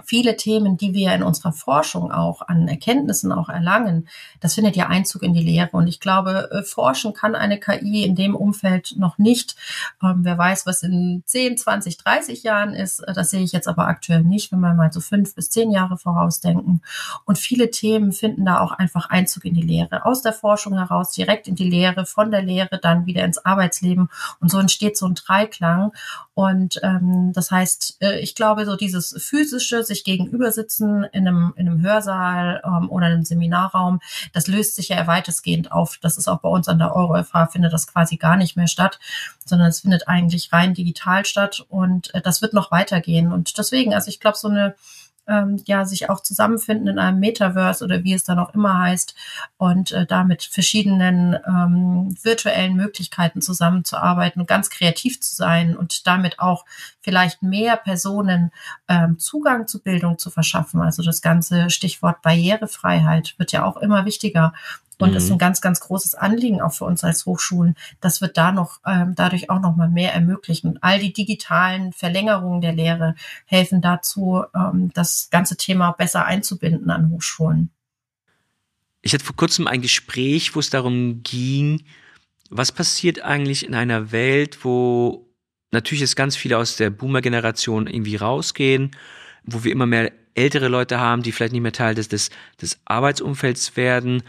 [0.04, 4.08] viele Themen, die wir in unserer Forschung auch an Erkenntnissen auch erlangen,
[4.40, 5.70] das findet ja Einzug in die Lehre.
[5.72, 9.56] Und ich glaube, äh, forschen kann eine KI in dem Umfeld noch nicht.
[10.04, 13.00] Ähm, wer weiß, was in 10, 20, 30 Jahren ist.
[13.00, 15.72] Äh, das sehe ich jetzt aber aktuell nicht, wenn wir mal so fünf bis zehn
[15.72, 16.82] Jahre vorausdenken.
[17.26, 20.06] Und viele Themen finden da auch einfach Einzug in die Lehre.
[20.06, 24.10] Aus der Forschung heraus, direkt in die Lehre, von der Lehre dann wieder ins Arbeitsleben.
[24.40, 25.92] Und so entsteht so ein Dreiklang.
[26.34, 31.54] Und ähm, das heißt, äh, ich glaube, so dieses physische, sich gegenüber sitzen in einem,
[31.56, 34.00] in einem Hörsaal ähm, oder einem Seminarraum,
[34.34, 35.98] das löst sich ja weitestgehend auf.
[36.02, 39.00] Das ist auch bei uns an der EuroFH, findet das quasi gar nicht mehr statt,
[39.46, 43.32] sondern es findet eigentlich rein digital statt und äh, das wird noch weitergehen.
[43.32, 44.76] Und deswegen, also ich glaube, so eine
[45.28, 49.16] ähm, ja sich auch zusammenfinden in einem Metaverse oder wie es dann auch immer heißt
[49.58, 56.08] und äh, da mit verschiedenen ähm, virtuellen Möglichkeiten zusammenzuarbeiten und ganz kreativ zu sein und
[56.08, 56.66] damit auch
[57.02, 58.52] vielleicht mehr Personen
[58.88, 60.82] ähm, Zugang zu Bildung zu verschaffen.
[60.82, 64.54] Also das ganze Stichwort Barrierefreiheit wird ja auch immer wichtiger.
[65.00, 65.40] Und das ist ein mhm.
[65.40, 67.76] ganz, ganz großes Anliegen auch für uns als Hochschulen.
[68.02, 70.80] Das wird da noch ähm, dadurch auch noch mal mehr ermöglichen.
[70.82, 77.12] All die digitalen Verlängerungen der Lehre helfen dazu, ähm, das ganze Thema besser einzubinden an
[77.12, 77.70] Hochschulen.
[79.04, 81.84] Ich hatte vor kurzem ein Gespräch, wo es darum ging,
[82.50, 85.30] was passiert eigentlich in einer Welt, wo
[85.72, 88.96] natürlich jetzt ganz viele aus der Boomer-Generation irgendwie rausgehen,
[89.44, 92.32] wo wir immer mehr ältere Leute haben, die vielleicht nicht mehr Teil des, des,
[92.62, 94.24] des Arbeitsumfelds werden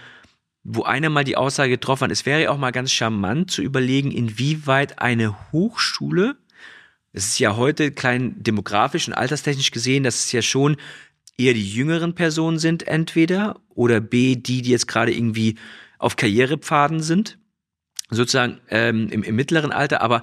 [0.64, 3.62] wo einer mal die Aussage getroffen hat, es wäre ja auch mal ganz charmant zu
[3.62, 6.36] überlegen, inwieweit eine Hochschule,
[7.12, 10.76] es ist ja heute klein demografisch und alterstechnisch gesehen, dass es ja schon
[11.38, 15.56] eher die jüngeren Personen sind entweder oder B, die, die jetzt gerade irgendwie
[15.98, 17.38] auf Karrierepfaden sind,
[18.10, 20.22] sozusagen ähm, im, im mittleren Alter, aber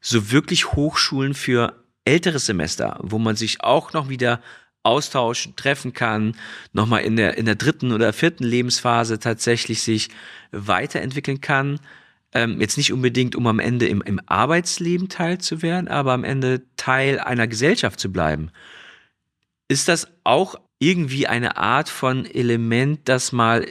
[0.00, 4.40] so wirklich Hochschulen für älteres Semester, wo man sich auch noch wieder
[4.84, 6.36] austauschen, treffen kann,
[6.72, 10.10] nochmal in der, in der dritten oder vierten Lebensphase tatsächlich sich
[10.52, 11.80] weiterentwickeln kann.
[12.32, 17.18] Ähm, jetzt nicht unbedingt, um am Ende im, im Arbeitsleben teilzuwerden, aber am Ende Teil
[17.18, 18.50] einer Gesellschaft zu bleiben.
[19.68, 23.66] Ist das auch irgendwie eine Art von Element, das mal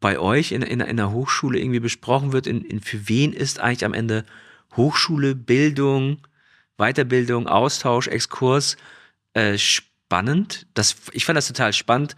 [0.00, 2.46] bei euch in, in, in einer Hochschule irgendwie besprochen wird?
[2.46, 4.24] In, in, für wen ist eigentlich am Ende
[4.76, 6.18] Hochschule, Bildung,
[6.76, 8.76] Weiterbildung, Austausch, Exkurs
[9.34, 9.58] äh,
[10.06, 10.66] spannend.
[10.74, 12.14] Das, ich fand das total spannend,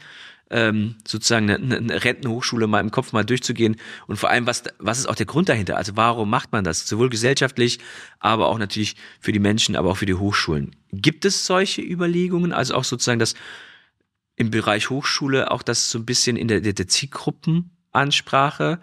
[0.50, 4.98] ähm, sozusagen eine, eine Rentenhochschule mal im Kopf mal durchzugehen und vor allem, was, was
[4.98, 5.76] ist auch der Grund dahinter?
[5.76, 6.86] Also warum macht man das?
[6.86, 7.78] Sowohl gesellschaftlich,
[8.18, 10.74] aber auch natürlich für die Menschen, aber auch für die Hochschulen.
[10.92, 12.52] Gibt es solche Überlegungen?
[12.52, 13.34] Also auch sozusagen das
[14.36, 18.80] im Bereich Hochschule, auch das so ein bisschen in der, der, der Zielgruppenansprache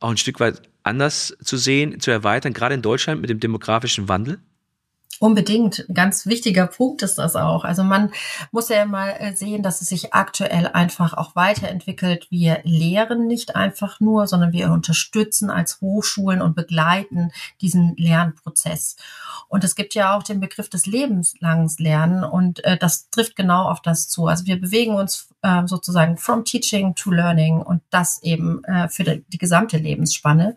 [0.00, 4.08] auch ein Stück weit anders zu sehen, zu erweitern, gerade in Deutschland mit dem demografischen
[4.08, 4.38] Wandel?
[5.24, 5.86] Unbedingt.
[5.94, 7.64] ganz wichtiger Punkt ist das auch.
[7.64, 8.10] Also man
[8.52, 12.26] muss ja mal äh, sehen, dass es sich aktuell einfach auch weiterentwickelt.
[12.28, 17.32] Wir lehren nicht einfach nur, sondern wir unterstützen als Hochschulen und begleiten
[17.62, 18.96] diesen Lernprozess.
[19.48, 23.70] Und es gibt ja auch den Begriff des lebenslangen Lernen und äh, das trifft genau
[23.70, 24.26] auf das zu.
[24.26, 29.04] Also wir bewegen uns äh, sozusagen from teaching to learning und das eben äh, für
[29.04, 30.54] die, die gesamte Lebensspanne.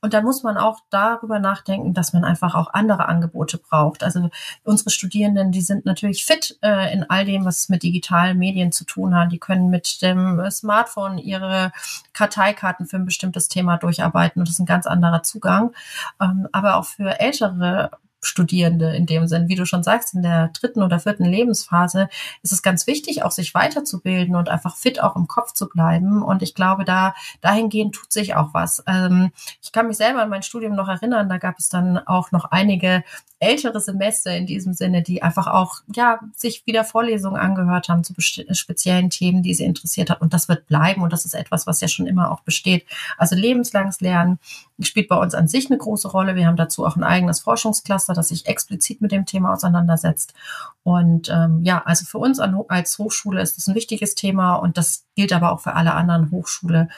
[0.00, 4.02] Und da muss man auch darüber nachdenken, dass man einfach auch andere Angebote braucht.
[4.02, 4.30] Also
[4.64, 8.84] unsere Studierenden, die sind natürlich fit äh, in all dem, was mit digitalen Medien zu
[8.84, 9.32] tun hat.
[9.32, 11.72] Die können mit dem Smartphone ihre
[12.12, 15.72] Karteikarten für ein bestimmtes Thema durcharbeiten und das ist ein ganz anderer Zugang.
[16.20, 19.48] Ähm, aber auch für ältere Studierende in dem Sinn.
[19.48, 22.08] Wie du schon sagst, in der dritten oder vierten Lebensphase
[22.42, 26.22] ist es ganz wichtig, auch sich weiterzubilden und einfach fit auch im Kopf zu bleiben.
[26.22, 28.82] Und ich glaube, da dahingehend tut sich auch was.
[28.86, 29.30] Ähm,
[29.62, 32.46] ich kann mich selber an mein Studium noch erinnern, da gab es dann auch noch
[32.46, 33.04] einige
[33.40, 38.14] ältere Semester in diesem Sinne, die einfach auch, ja, sich wieder Vorlesungen angehört haben zu
[38.18, 40.20] speziellen Themen, die sie interessiert hat.
[40.20, 41.02] Und das wird bleiben.
[41.02, 42.84] Und das ist etwas, was ja schon immer auch besteht.
[43.16, 44.38] Also lebenslanges Lernen
[44.82, 46.34] spielt bei uns an sich eine große Rolle.
[46.34, 50.34] Wir haben dazu auch ein eigenes Forschungscluster, das sich explizit mit dem Thema auseinandersetzt.
[50.82, 54.76] Und ähm, ja, also für uns an, als Hochschule ist das ein wichtiges Thema und
[54.76, 56.88] das gilt aber auch für alle anderen Hochschule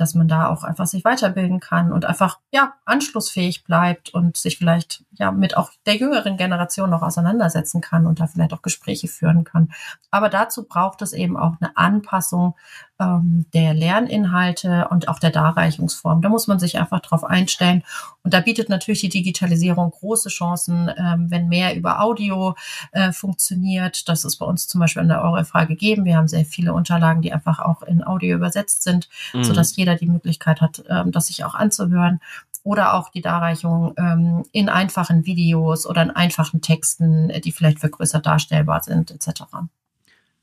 [0.00, 4.56] dass man da auch einfach sich weiterbilden kann und einfach ja anschlussfähig bleibt und sich
[4.56, 9.08] vielleicht ja mit auch der jüngeren Generation noch auseinandersetzen kann und da vielleicht auch Gespräche
[9.08, 9.72] führen kann.
[10.10, 12.56] Aber dazu braucht es eben auch eine Anpassung
[13.00, 16.22] ähm, der Lerninhalte und auch der Darreichungsform.
[16.22, 17.82] Da muss man sich einfach drauf einstellen.
[18.22, 22.54] Und da bietet natürlich die Digitalisierung große Chancen, ähm, wenn mehr über Audio
[22.92, 24.08] äh, funktioniert.
[24.08, 26.04] Das ist bei uns zum Beispiel in der EureFH gegeben.
[26.04, 29.44] Wir haben sehr viele Unterlagen, die einfach auch in Audio übersetzt sind, mhm.
[29.44, 32.20] sodass jeder die Möglichkeit hat, ähm, das sich auch anzuhören
[32.62, 38.26] oder auch die Darreichung ähm, in einfachen Videos oder in einfachen Texten, die vielleicht vergrößert
[38.26, 39.44] darstellbar sind, etc.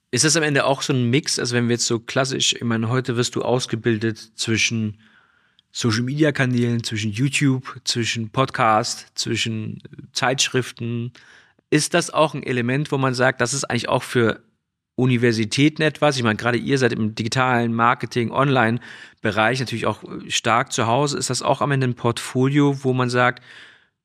[0.10, 1.38] Ist das am Ende auch so ein Mix?
[1.38, 4.98] Also wenn wir jetzt so klassisch, ich meine, heute wirst du ausgebildet zwischen
[5.72, 11.12] Social Media Kanälen, zwischen YouTube, zwischen Podcast, zwischen Zeitschriften.
[11.70, 14.42] Ist das auch ein Element, wo man sagt, das ist eigentlich auch für
[14.96, 16.16] Universitäten etwas?
[16.16, 21.18] Ich meine, gerade ihr seid im digitalen Marketing, Online-Bereich natürlich auch stark zu Hause.
[21.18, 23.44] Ist das auch am Ende ein Portfolio, wo man sagt,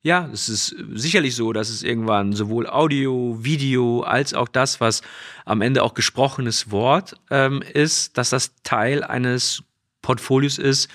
[0.05, 5.01] Ja, es ist sicherlich so, dass es irgendwann sowohl Audio, Video als auch das, was
[5.45, 9.63] am Ende auch gesprochenes Wort ähm, ist, dass das Teil eines
[10.01, 10.89] Portfolios ist,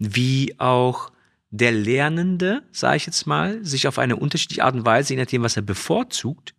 [0.00, 1.12] wie auch
[1.50, 5.44] der Lernende, sage ich jetzt mal, sich auf eine unterschiedliche Art und Weise, je nachdem,
[5.44, 6.52] was er bevorzugt,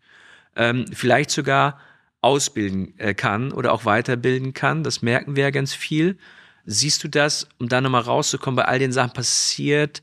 [0.55, 1.81] ähm, vielleicht sogar
[2.21, 4.85] ausbilden äh, kann oder auch weiterbilden kann.
[4.85, 6.17] Das merken wir ja ganz viel.
[6.65, 10.01] Siehst du das, um da nochmal rauszukommen, bei all den Sachen passiert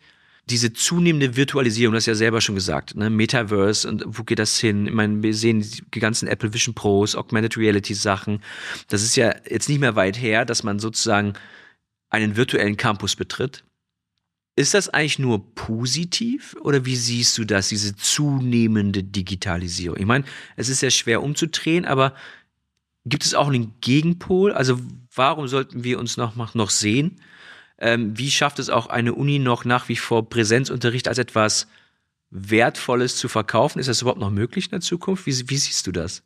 [0.49, 3.11] diese zunehmende Virtualisierung, das du ja selber schon gesagt, ne?
[3.11, 4.87] Metaverse und wo geht das hin?
[4.87, 8.43] Ich meine, wir sehen die ganzen Apple Vision Pros, Augmented Reality Sachen.
[8.89, 11.33] Das ist ja jetzt nicht mehr weit her, dass man sozusagen
[12.11, 13.65] einen virtuellen Campus betritt.
[14.55, 19.99] Ist das eigentlich nur positiv oder wie siehst du das, diese zunehmende Digitalisierung?
[19.99, 22.15] Ich meine, es ist ja schwer umzudrehen, aber
[23.05, 24.53] gibt es auch einen Gegenpol?
[24.53, 24.79] Also
[25.13, 27.21] warum sollten wir uns noch, noch sehen?
[27.79, 31.67] Ähm, wie schafft es auch eine Uni noch nach wie vor Präsenzunterricht als etwas
[32.31, 33.79] Wertvolles zu verkaufen?
[33.79, 35.27] Ist das überhaupt noch möglich in der Zukunft?
[35.27, 36.23] Wie, wie siehst du das?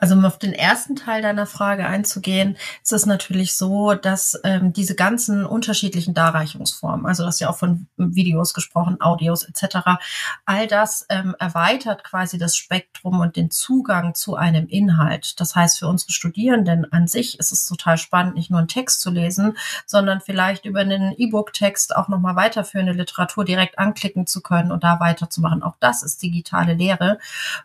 [0.00, 4.72] Also um auf den ersten Teil deiner Frage einzugehen, ist es natürlich so, dass ähm,
[4.72, 10.00] diese ganzen unterschiedlichen Darreichungsformen, also das ja auch von Videos gesprochen, Audios etc.,
[10.46, 15.38] all das ähm, erweitert quasi das Spektrum und den Zugang zu einem Inhalt.
[15.38, 19.02] Das heißt, für unsere Studierenden an sich ist es total spannend, nicht nur einen Text
[19.02, 24.72] zu lesen, sondern vielleicht über einen E-Book-Text auch nochmal weiterführende Literatur direkt anklicken zu können
[24.72, 25.62] und da weiterzumachen.
[25.62, 27.18] Auch das ist digitale Lehre.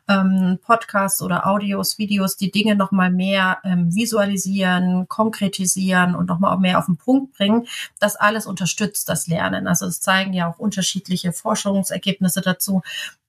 [0.09, 6.57] Ähm, Podcasts oder Audios, Videos, Videos die Dinge nochmal mehr ähm, visualisieren, konkretisieren und nochmal
[6.57, 7.67] mehr auf den Punkt bringen.
[7.99, 9.67] Das alles unterstützt das Lernen.
[9.67, 12.81] Also es zeigen ja auch unterschiedliche Forschungsergebnisse dazu,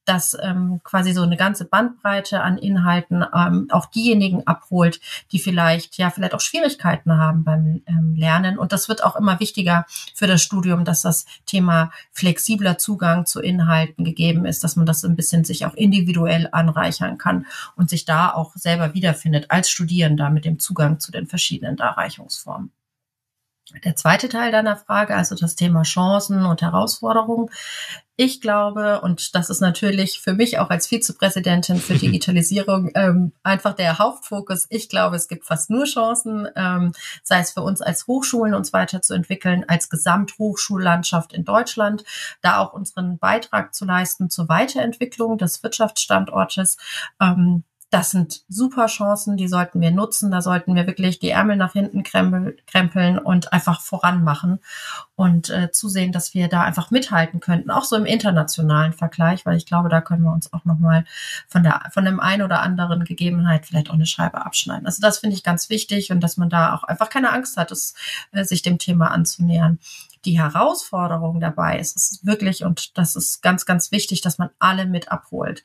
[0.06, 5.00] das ähm, quasi so eine ganze Bandbreite an Inhalten ähm, auch diejenigen abholt,
[5.32, 8.58] die vielleicht ja vielleicht auch Schwierigkeiten haben beim ähm, Lernen.
[8.58, 13.40] Und das wird auch immer wichtiger für das Studium, dass das Thema flexibler Zugang zu
[13.40, 18.04] Inhalten gegeben ist, dass man das ein bisschen sich auch individuell anreichern kann und sich
[18.04, 22.70] da auch selber wiederfindet als Studierender mit dem Zugang zu den verschiedenen Darreichungsformen.
[23.84, 27.50] Der zweite Teil deiner Frage, also das Thema Chancen und Herausforderungen.
[28.14, 33.74] Ich glaube, und das ist natürlich für mich auch als Vizepräsidentin für Digitalisierung ähm, einfach
[33.74, 34.66] der Hauptfokus.
[34.70, 36.92] Ich glaube, es gibt fast nur Chancen, ähm,
[37.24, 42.04] sei es für uns als Hochschulen, uns weiterzuentwickeln, als Gesamthochschullandschaft in Deutschland,
[42.42, 46.76] da auch unseren Beitrag zu leisten zur Weiterentwicklung des Wirtschaftsstandortes.
[47.20, 50.32] Ähm, das sind super Chancen, die sollten wir nutzen.
[50.32, 54.58] Da sollten wir wirklich die Ärmel nach hinten krempeln und einfach voranmachen
[55.14, 59.56] und äh, zusehen, dass wir da einfach mithalten könnten, auch so im internationalen Vergleich, weil
[59.56, 61.04] ich glaube, da können wir uns auch nochmal
[61.46, 64.86] von der, von dem einen oder anderen Gegebenheit vielleicht auch eine Scheibe abschneiden.
[64.86, 67.70] Also das finde ich ganz wichtig und dass man da auch einfach keine Angst hat,
[67.70, 67.94] es,
[68.32, 69.78] äh, sich dem Thema anzunähern
[70.26, 74.84] die Herausforderung dabei ist, ist wirklich, und das ist ganz, ganz wichtig, dass man alle
[74.84, 75.62] mit abholt.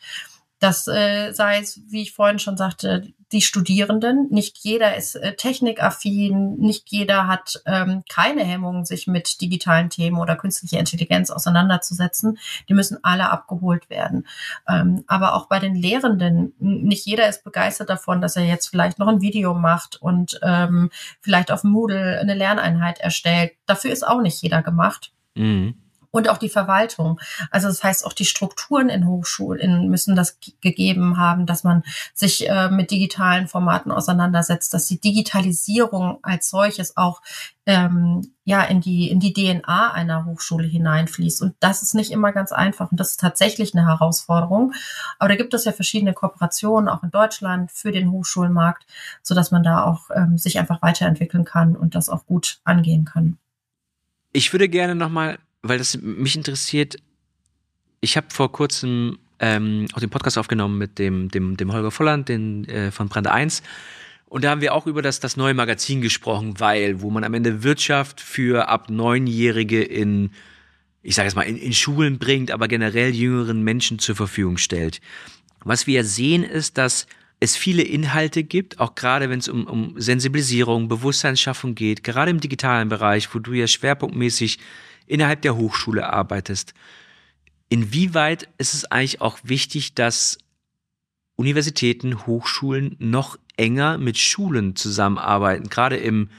[0.62, 4.28] Das äh, sei es, wie ich vorhin schon sagte, die Studierenden.
[4.30, 10.20] Nicht jeder ist äh, technikaffin, nicht jeder hat ähm, keine Hemmungen, sich mit digitalen Themen
[10.20, 12.38] oder künstlicher Intelligenz auseinanderzusetzen.
[12.70, 14.28] Die müssen alle abgeholt werden.
[14.68, 19.00] Ähm, aber auch bei den Lehrenden, nicht jeder ist begeistert davon, dass er jetzt vielleicht
[19.00, 23.54] noch ein Video macht und ähm, vielleicht auf Moodle eine Lerneinheit erstellt.
[23.66, 25.12] Dafür ist auch nicht jeder gemacht.
[25.34, 25.74] Mhm
[26.12, 27.20] und auch die Verwaltung.
[27.50, 32.48] Also das heißt, auch die Strukturen in Hochschulen müssen das gegeben haben, dass man sich
[32.50, 37.22] äh, mit digitalen Formaten auseinandersetzt, dass die Digitalisierung als solches auch
[37.66, 41.42] ähm, ja in die in die DNA einer Hochschule hineinfließt.
[41.42, 44.74] Und das ist nicht immer ganz einfach und das ist tatsächlich eine Herausforderung.
[45.20, 48.86] Aber da gibt es ja verschiedene Kooperationen auch in Deutschland für den Hochschulmarkt,
[49.22, 53.06] so dass man da auch ähm, sich einfach weiterentwickeln kann und das auch gut angehen
[53.06, 53.38] kann.
[54.34, 56.98] Ich würde gerne noch mal weil das mich interessiert.
[58.00, 62.30] Ich habe vor kurzem ähm, auch den Podcast aufgenommen mit dem, dem, dem Holger Volland
[62.30, 63.64] den, äh, von Brand 1.
[64.28, 67.34] Und da haben wir auch über das, das neue Magazin gesprochen, weil, wo man am
[67.34, 70.32] Ende Wirtschaft für ab Neunjährige in,
[71.04, 75.02] ich sage jetzt mal, in, in Schulen bringt, aber generell jüngeren Menschen zur Verfügung stellt.
[75.64, 77.08] Was wir sehen, ist, dass
[77.42, 82.40] es viele Inhalte gibt, auch gerade wenn es um, um Sensibilisierung, Bewusstseinsschaffung geht, gerade im
[82.40, 84.60] digitalen Bereich, wo du ja schwerpunktmäßig
[85.06, 86.74] innerhalb der Hochschule arbeitest.
[87.70, 90.38] Inwieweit ist es eigentlich auch wichtig, dass
[91.36, 96.30] Universitäten, Hochschulen noch enger mit Schulen zusammenarbeiten, gerade im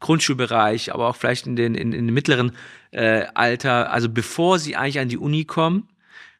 [0.00, 2.52] Grundschulbereich, aber auch vielleicht in den, in, in den mittleren
[2.90, 5.88] äh, Alter, also bevor sie eigentlich an die Uni kommen,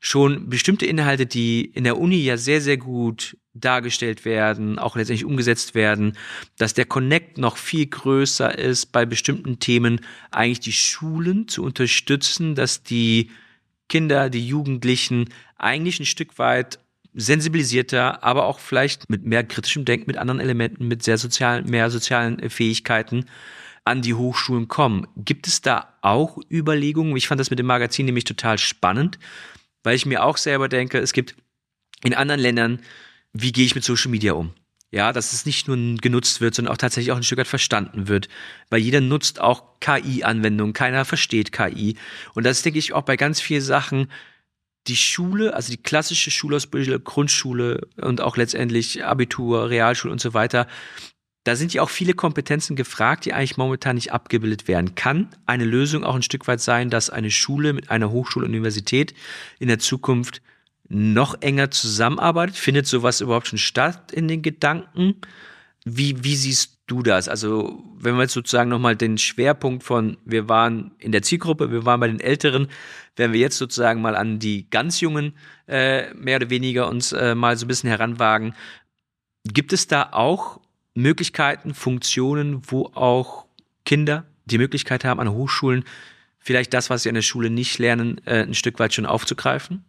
[0.00, 5.25] schon bestimmte Inhalte, die in der Uni ja sehr, sehr gut dargestellt werden, auch letztendlich
[5.25, 6.16] umgesetzt werden,
[6.57, 10.00] dass der Connect noch viel größer ist, bei bestimmten Themen
[10.31, 13.31] eigentlich die Schulen zu unterstützen, dass die
[13.88, 16.79] Kinder, die Jugendlichen eigentlich ein Stück weit
[17.15, 21.90] sensibilisierter, aber auch vielleicht mit mehr kritischem Denken, mit anderen Elementen, mit sehr sozialen, mehr
[21.90, 23.25] sozialen Fähigkeiten
[23.85, 25.06] an die Hochschulen kommen.
[25.17, 27.17] Gibt es da auch Überlegungen?
[27.17, 29.19] Ich fand das mit dem Magazin nämlich total spannend,
[29.83, 31.35] weil ich mir auch selber denke, es gibt
[32.04, 32.81] in anderen Ländern,
[33.33, 34.52] wie gehe ich mit Social Media um?
[34.90, 38.08] Ja, dass es nicht nur genutzt wird, sondern auch tatsächlich auch ein Stück weit verstanden
[38.08, 38.29] wird.
[38.70, 41.96] Weil jeder nutzt auch KI-Anwendungen, keiner versteht KI.
[42.35, 44.10] Und das denke ich auch bei ganz vielen Sachen.
[44.87, 50.66] Die Schule, also die klassische Schulausbildung, Grundschule und auch letztendlich Abitur, Realschule und so weiter,
[51.44, 54.94] da sind ja auch viele Kompetenzen gefragt, die eigentlich momentan nicht abgebildet werden.
[54.94, 59.14] Kann eine Lösung auch ein Stück weit sein, dass eine Schule mit einer Hochschule, Universität
[59.58, 60.40] in der Zukunft
[60.88, 62.56] noch enger zusammenarbeitet?
[62.56, 65.16] Findet sowas überhaupt schon statt in den Gedanken?
[65.84, 67.28] Wie, wie siehst du das?
[67.28, 71.84] Also, wenn wir jetzt sozusagen nochmal den Schwerpunkt von, wir waren in der Zielgruppe, wir
[71.84, 72.68] waren bei den Älteren,
[73.16, 75.34] wenn wir jetzt sozusagen mal an die ganz Jungen
[75.66, 78.54] äh, mehr oder weniger uns äh, mal so ein bisschen heranwagen,
[79.44, 80.60] gibt es da auch
[80.94, 83.46] Möglichkeiten, Funktionen, wo auch
[83.84, 85.84] Kinder die Möglichkeit haben, an Hochschulen
[86.38, 89.84] vielleicht das, was sie an der Schule nicht lernen, äh, ein Stück weit schon aufzugreifen?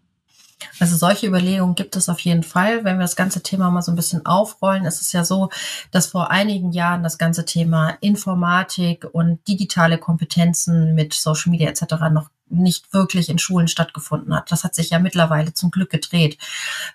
[0.80, 2.84] Also solche Überlegungen gibt es auf jeden Fall.
[2.84, 5.49] Wenn wir das ganze Thema mal so ein bisschen aufrollen, ist es ja so,
[5.91, 11.84] dass vor einigen Jahren das ganze Thema Informatik und digitale Kompetenzen mit Social Media etc.
[12.12, 14.51] noch nicht wirklich in Schulen stattgefunden hat.
[14.51, 16.37] Das hat sich ja mittlerweile zum Glück gedreht.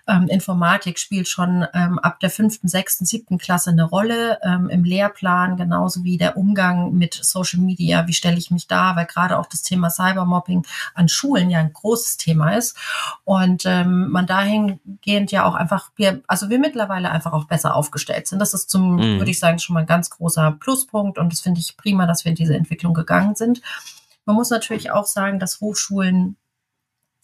[0.07, 4.83] Ähm, Informatik spielt schon ähm, ab der fünften, sechsten, siebten Klasse eine Rolle ähm, im
[4.83, 8.07] Lehrplan, genauso wie der Umgang mit Social Media.
[8.07, 8.95] Wie stelle ich mich da?
[8.95, 12.77] Weil gerade auch das Thema Cybermobbing an Schulen ja ein großes Thema ist
[13.23, 18.27] und ähm, man dahingehend ja auch einfach wir, also wir mittlerweile einfach auch besser aufgestellt
[18.27, 18.39] sind.
[18.39, 19.19] Das ist zum, mhm.
[19.19, 22.25] würde ich sagen, schon mal ein ganz großer Pluspunkt und das finde ich prima, dass
[22.25, 23.61] wir in diese Entwicklung gegangen sind.
[24.25, 26.37] Man muss natürlich auch sagen, dass Hochschulen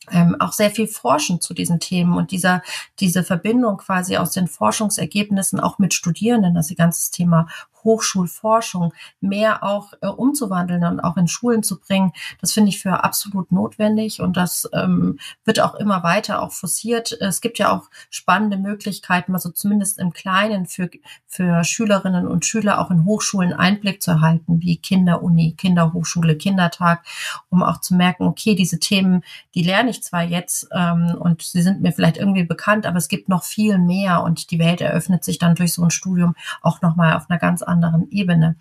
[0.09, 2.63] ähm, auch sehr viel forschen zu diesen Themen und dieser,
[2.99, 7.47] diese Verbindung quasi aus den Forschungsergebnissen auch mit Studierenden, das ganze Thema
[7.83, 13.03] Hochschulforschung mehr auch äh, umzuwandeln und auch in Schulen zu bringen, das finde ich für
[13.03, 17.11] absolut notwendig und das ähm, wird auch immer weiter auch forciert.
[17.19, 20.89] Es gibt ja auch spannende Möglichkeiten, also zumindest im Kleinen für,
[21.27, 27.03] für Schülerinnen und Schüler auch in Hochschulen Einblick zu erhalten, wie Kinderuni, Kinderhochschule, Kindertag,
[27.49, 29.23] um auch zu merken, okay, diese Themen,
[29.55, 33.07] die lerne ich zwar jetzt ähm, und sie sind mir vielleicht irgendwie bekannt, aber es
[33.07, 36.81] gibt noch viel mehr und die Welt eröffnet sich dann durch so ein Studium auch
[36.81, 38.55] nochmal auf einer ganz anderen Ebene.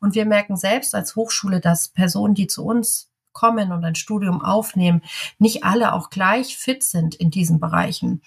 [0.00, 4.42] Und wir merken selbst als Hochschule, dass Personen, die zu uns kommen und ein Studium
[4.42, 5.02] aufnehmen,
[5.38, 8.22] nicht alle auch gleich fit sind in diesen Bereichen.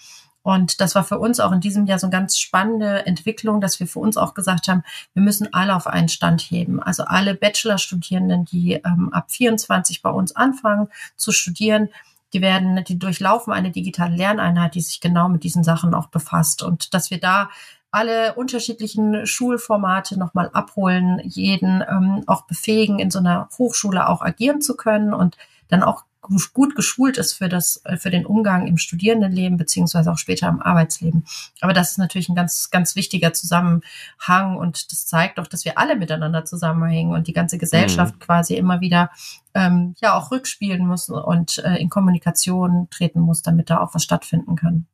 [0.48, 3.82] Und das war für uns auch in diesem Jahr so eine ganz spannende Entwicklung, dass
[3.82, 4.82] wir für uns auch gesagt haben,
[5.14, 6.82] wir müssen alle auf einen Stand heben.
[6.82, 10.88] Also alle Bachelorstudierenden, die ähm, ab 24 bei uns anfangen
[11.18, 11.90] zu studieren,
[12.34, 16.64] die werden, die durchlaufen eine digitale Lerneinheit, die sich genau mit diesen Sachen auch befasst.
[16.64, 17.50] Und dass wir da
[17.92, 24.62] alle unterschiedlichen Schulformate nochmal abholen, jeden ähm, auch befähigen, in so einer Hochschule auch agieren
[24.62, 25.38] zu können und
[25.70, 26.04] dann auch
[26.54, 30.62] gut geschult ist für das, äh, für den Umgang im Studierendenleben beziehungsweise auch später im
[30.62, 31.26] Arbeitsleben.
[31.62, 35.78] Aber das ist natürlich ein ganz, ganz wichtiger Zusammenhang und das zeigt auch, dass wir
[35.78, 38.20] alle miteinander zusammenhängen und die ganze Gesellschaft mhm.
[38.20, 39.12] quasi immer wieder
[39.54, 44.04] ähm, ja auch rückspielen muss und äh, in Kommunikation treten muss, damit da auch was
[44.04, 44.88] stattfinden kann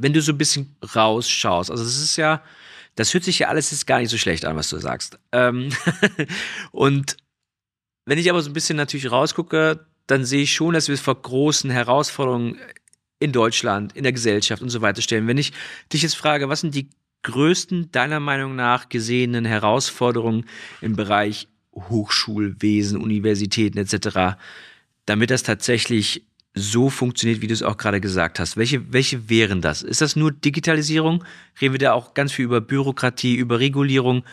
[0.00, 2.42] wenn du so ein bisschen rausschaust, also das ist ja,
[2.94, 5.18] das hört sich ja alles jetzt gar nicht so schlecht an, was du sagst.
[5.30, 5.70] Ähm
[6.72, 7.18] und
[8.06, 11.20] wenn ich aber so ein bisschen natürlich rausgucke, dann sehe ich schon, dass wir vor
[11.20, 12.58] großen Herausforderungen
[13.18, 15.26] in Deutschland, in der Gesellschaft und so weiter stellen.
[15.26, 15.52] Wenn ich
[15.92, 16.88] dich jetzt frage, was sind die
[17.22, 20.46] größten deiner Meinung nach gesehenen Herausforderungen
[20.80, 24.38] im Bereich Hochschulwesen, Universitäten etc.,
[25.06, 28.56] damit das tatsächlich so funktioniert, wie du es auch gerade gesagt hast.
[28.56, 29.82] Welche, welche wären das?
[29.82, 31.24] Ist das nur Digitalisierung?
[31.60, 34.24] Reden wir da auch ganz viel über Bürokratie, über Regulierung?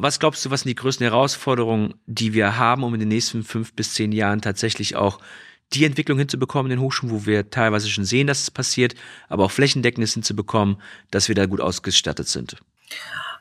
[0.00, 3.42] Was glaubst du, was sind die größten Herausforderungen, die wir haben, um in den nächsten
[3.42, 5.18] fünf bis zehn Jahren tatsächlich auch
[5.72, 8.94] die Entwicklung hinzubekommen in den Hochschulen, wo wir teilweise schon sehen, dass es passiert,
[9.28, 10.80] aber auch flächendeckendes hinzubekommen,
[11.10, 12.56] dass wir da gut ausgestattet sind?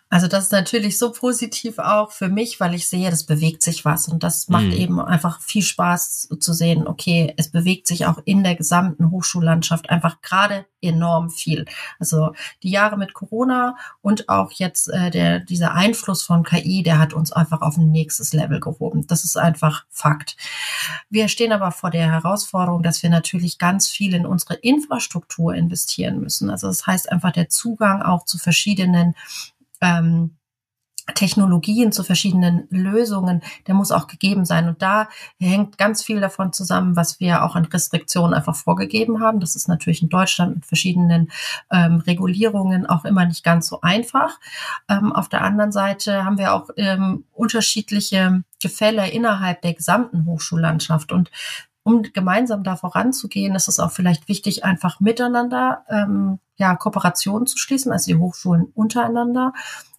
[0.10, 3.84] Also das ist natürlich so positiv auch für mich, weil ich sehe, das bewegt sich
[3.84, 4.72] was und das macht mhm.
[4.72, 9.90] eben einfach viel Spaß zu sehen, okay, es bewegt sich auch in der gesamten Hochschullandschaft
[9.90, 11.66] einfach gerade enorm viel.
[12.00, 12.34] Also
[12.64, 17.14] die Jahre mit Corona und auch jetzt äh, der dieser Einfluss von KI, der hat
[17.14, 19.08] uns einfach auf ein nächstes Level gehoben.
[19.08, 20.38] Das ist einfach Fakt.
[21.10, 26.22] Wir stehen aber vor der Herausforderung, dass wir natürlich ganz viel in unsere Infrastruktur investieren
[26.22, 26.50] müssen.
[26.50, 29.16] Also das heißt einfach der Zugang auch zu verschiedenen
[29.82, 30.38] ähm,
[31.16, 34.68] Technologien zu verschiedenen Lösungen, der muss auch gegeben sein.
[34.68, 35.08] Und da
[35.40, 39.40] hängt ganz viel davon zusammen, was wir auch an Restriktionen einfach vorgegeben haben.
[39.40, 41.32] Das ist natürlich in Deutschland mit verschiedenen
[41.72, 44.40] ähm, Regulierungen auch immer nicht ganz so einfach.
[44.90, 51.12] Ähm, auf der anderen Seite haben wir auch ähm, unterschiedliche Gefälle innerhalb der gesamten Hochschullandschaft.
[51.14, 51.32] Und
[51.84, 57.58] um gemeinsam da voranzugehen, ist es auch vielleicht wichtig, einfach miteinander ähm, ja, Kooperationen zu
[57.58, 59.54] schließen, also die Hochschulen untereinander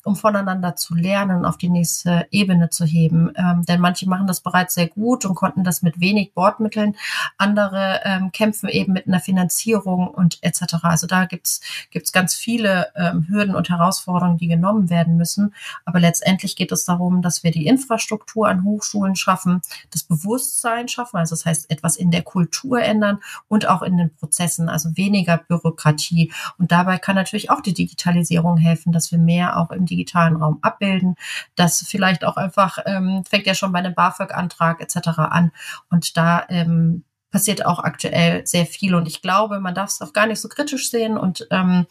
[0.08, 3.30] um voneinander zu lernen, auf die nächste Ebene zu heben.
[3.36, 6.96] Ähm, denn manche machen das bereits sehr gut und konnten das mit wenig Bordmitteln.
[7.36, 10.76] Andere ähm, kämpfen eben mit einer Finanzierung und etc.
[10.82, 15.54] Also da gibt's gibt's ganz viele ähm, Hürden und Herausforderungen, die genommen werden müssen.
[15.84, 21.18] Aber letztendlich geht es darum, dass wir die Infrastruktur an Hochschulen schaffen, das Bewusstsein schaffen,
[21.18, 25.36] also das heißt etwas in der Kultur ändern und auch in den Prozessen, also weniger
[25.36, 26.32] Bürokratie.
[26.56, 30.58] Und dabei kann natürlich auch die Digitalisierung helfen, dass wir mehr auch im digitalen Raum
[30.62, 31.16] abbilden.
[31.56, 35.08] Das vielleicht auch einfach, ähm, fängt ja schon bei einem BAföG-Antrag etc.
[35.18, 35.52] an.
[35.90, 38.94] Und da ähm, passiert auch aktuell sehr viel.
[38.94, 41.86] Und ich glaube, man darf es auch gar nicht so kritisch sehen und ähm,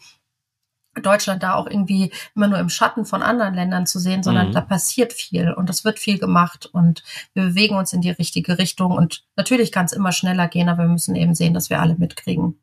[1.02, 4.52] Deutschland da auch irgendwie immer nur im Schatten von anderen Ländern zu sehen, sondern mhm.
[4.52, 7.04] da passiert viel und es wird viel gemacht und
[7.34, 10.82] wir bewegen uns in die richtige Richtung und natürlich kann es immer schneller gehen, aber
[10.84, 12.58] wir müssen eben sehen, dass wir alle mitkriegen.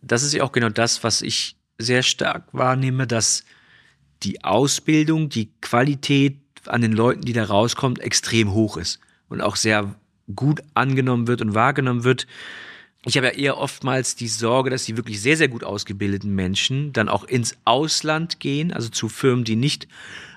[0.00, 3.44] Das ist ja auch genau das, was ich sehr stark wahrnehme, dass
[4.26, 8.98] die Ausbildung, die Qualität an den Leuten, die da rauskommt, extrem hoch ist
[9.28, 9.94] und auch sehr
[10.34, 12.26] gut angenommen wird und wahrgenommen wird.
[13.04, 16.92] Ich habe ja eher oftmals die Sorge, dass die wirklich sehr, sehr gut ausgebildeten Menschen
[16.92, 19.86] dann auch ins Ausland gehen, also zu Firmen, die nicht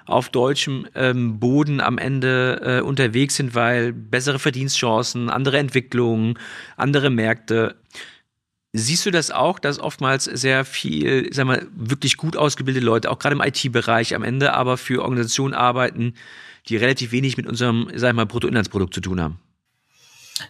[0.06, 6.38] auf deutschem ähm, Boden am Ende äh, unterwegs sind, weil bessere Verdienstchancen, andere Entwicklungen,
[6.78, 7.76] andere Märkte.
[8.72, 13.18] Siehst du das auch, dass oftmals sehr viel, sag mal, wirklich gut ausgebildete Leute, auch
[13.18, 16.14] gerade im IT-Bereich am Ende, aber für Organisationen arbeiten,
[16.68, 19.40] die relativ wenig mit unserem, sag mal, Bruttoinlandsprodukt zu tun haben?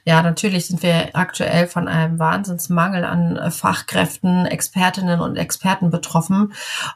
[0.05, 6.53] Ja, natürlich sind wir aktuell von einem Wahnsinnsmangel an äh, Fachkräften, Expertinnen und Experten betroffen.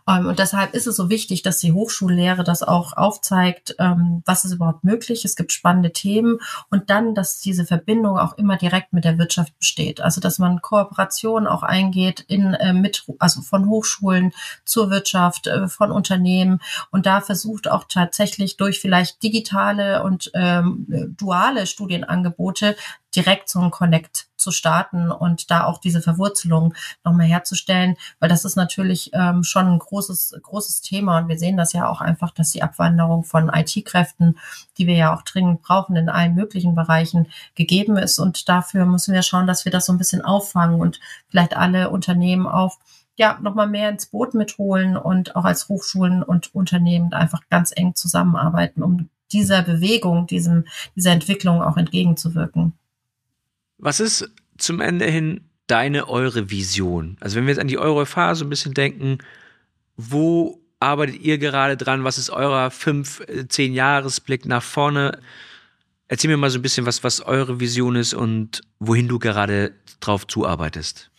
[0.08, 4.46] Ähm, und deshalb ist es so wichtig, dass die Hochschullehre das auch aufzeigt, ähm, was
[4.46, 5.26] ist überhaupt möglich.
[5.26, 6.40] Es gibt spannende Themen
[6.70, 10.02] und dann, dass diese Verbindung auch immer direkt mit der Wirtschaft besteht.
[10.02, 14.32] Also, dass man Kooperationen auch eingeht in, äh, mit, also von Hochschulen
[14.66, 16.60] zur Wirtschaft, äh, von Unternehmen
[16.92, 22.76] und da versucht auch tatsächlich durch vielleicht digitale und ähm, duale Studienangebote
[23.16, 26.74] direkt so einen Connect zu starten und da auch diese Verwurzelung
[27.04, 31.58] nochmal herzustellen, weil das ist natürlich ähm, schon ein großes, großes Thema und wir sehen
[31.58, 34.38] das ja auch einfach, dass die Abwanderung von IT-Kräften,
[34.78, 39.14] die wir ja auch dringend brauchen in allen möglichen Bereichen, gegeben ist und dafür müssen
[39.14, 42.78] wir schauen, dass wir das so ein bisschen auffangen und vielleicht alle Unternehmen auch
[43.16, 47.94] ja, nochmal mehr ins Boot mitholen und auch als Hochschulen und Unternehmen einfach ganz eng
[47.96, 50.66] zusammenarbeiten, um dieser Bewegung, diesem,
[50.96, 52.74] dieser Entwicklung auch entgegenzuwirken.
[53.78, 57.18] Was ist zum Ende hin deine, eure Vision?
[57.20, 59.18] Also wenn wir jetzt an die Euro-FH so ein bisschen denken,
[59.98, 62.04] wo arbeitet ihr gerade dran?
[62.04, 65.20] Was ist euer fünf, äh, zehn Jahresblick nach vorne?
[66.08, 69.74] Erzähl mir mal so ein bisschen, was, was eure Vision ist und wohin du gerade
[70.00, 71.10] drauf zuarbeitest.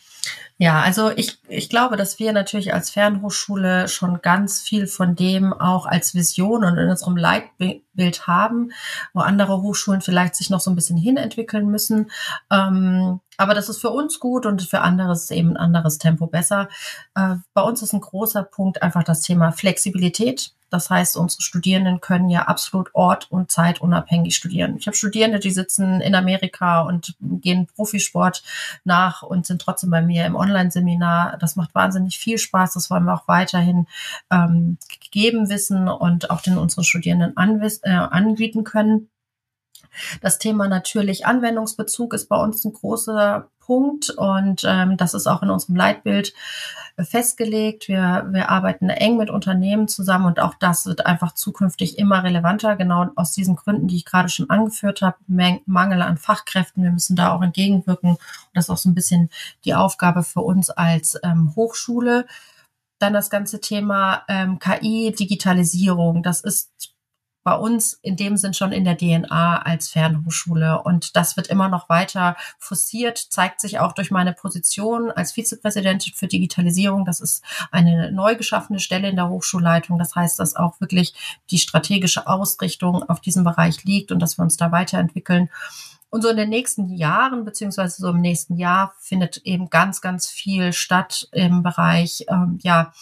[0.56, 5.52] Ja, also ich, ich glaube, dass wir natürlich als Fernhochschule schon ganz viel von dem
[5.52, 8.70] auch als Vision und in unserem Leitbild haben,
[9.12, 12.08] wo andere Hochschulen vielleicht sich noch so ein bisschen hinentwickeln müssen.
[12.52, 16.28] Ähm, aber das ist für uns gut und für andere ist eben ein anderes Tempo
[16.28, 16.68] besser.
[17.16, 20.52] Äh, bei uns ist ein großer Punkt einfach das Thema Flexibilität.
[20.74, 24.76] Das heißt, unsere Studierenden können ja absolut ort- und zeitunabhängig studieren.
[24.76, 28.42] Ich habe Studierende, die sitzen in Amerika und gehen Profisport
[28.82, 31.38] nach und sind trotzdem bei mir im Online-Seminar.
[31.38, 32.72] Das macht wahnsinnig viel Spaß.
[32.74, 33.86] Das wollen wir auch weiterhin
[34.32, 39.10] ähm, gegeben wissen und auch den unseren Studierenden äh, anbieten können.
[40.20, 45.42] Das Thema natürlich Anwendungsbezug ist bei uns ein großer Punkt und ähm, das ist auch
[45.42, 46.34] in unserem Leitbild
[46.98, 47.88] festgelegt.
[47.88, 52.76] Wir, wir arbeiten eng mit Unternehmen zusammen und auch das wird einfach zukünftig immer relevanter,
[52.76, 56.84] genau aus diesen Gründen, die ich gerade schon angeführt habe, Mangel an Fachkräften.
[56.84, 58.10] Wir müssen da auch entgegenwirken.
[58.10, 58.20] Und
[58.52, 59.30] das ist auch so ein bisschen
[59.64, 62.26] die Aufgabe für uns als ähm, Hochschule.
[63.00, 66.22] Dann das ganze Thema ähm, KI, Digitalisierung.
[66.22, 66.93] Das ist
[67.44, 70.82] bei uns in dem Sinn schon in der DNA als Fernhochschule.
[70.82, 76.14] Und das wird immer noch weiter forciert, zeigt sich auch durch meine Position als Vizepräsidentin
[76.14, 77.04] für Digitalisierung.
[77.04, 79.98] Das ist eine neu geschaffene Stelle in der Hochschulleitung.
[79.98, 81.14] Das heißt, dass auch wirklich
[81.50, 85.50] die strategische Ausrichtung auf diesem Bereich liegt und dass wir uns da weiterentwickeln.
[86.14, 90.28] Und so in den nächsten Jahren, beziehungsweise so im nächsten Jahr, findet eben ganz, ganz
[90.28, 92.92] viel statt im Bereich, ähm, ja,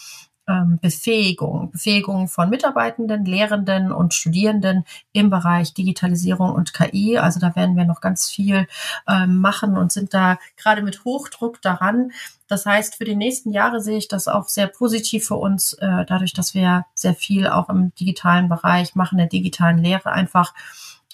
[0.81, 4.83] Befähigung, Befähigung von Mitarbeitenden, Lehrenden und Studierenden
[5.13, 7.17] im Bereich Digitalisierung und KI.
[7.17, 8.67] Also da werden wir noch ganz viel
[9.07, 12.11] ähm, machen und sind da gerade mit Hochdruck daran.
[12.47, 16.05] Das heißt, für die nächsten Jahre sehe ich das auch sehr positiv für uns, äh,
[16.05, 20.53] dadurch, dass wir sehr viel auch im digitalen Bereich machen, der digitalen Lehre einfach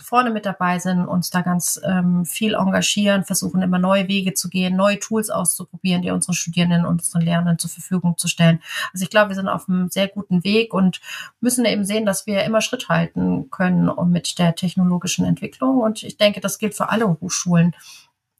[0.10, 4.50] vorne mit dabei sind, uns da ganz ähm, viel engagieren, versuchen immer neue Wege zu
[4.50, 8.60] gehen, neue Tools auszuprobieren, die unseren Studierenden und unseren Lernenden zur Verfügung zu stellen.
[8.92, 11.00] Also ich glaube, wir sind auf einem sehr guten Weg und
[11.42, 15.78] müssen eben sehen, dass wir immer Schritt halten können mit der technologischen Entwicklung.
[15.78, 17.76] Und ich denke, das gilt für alle Hochschulen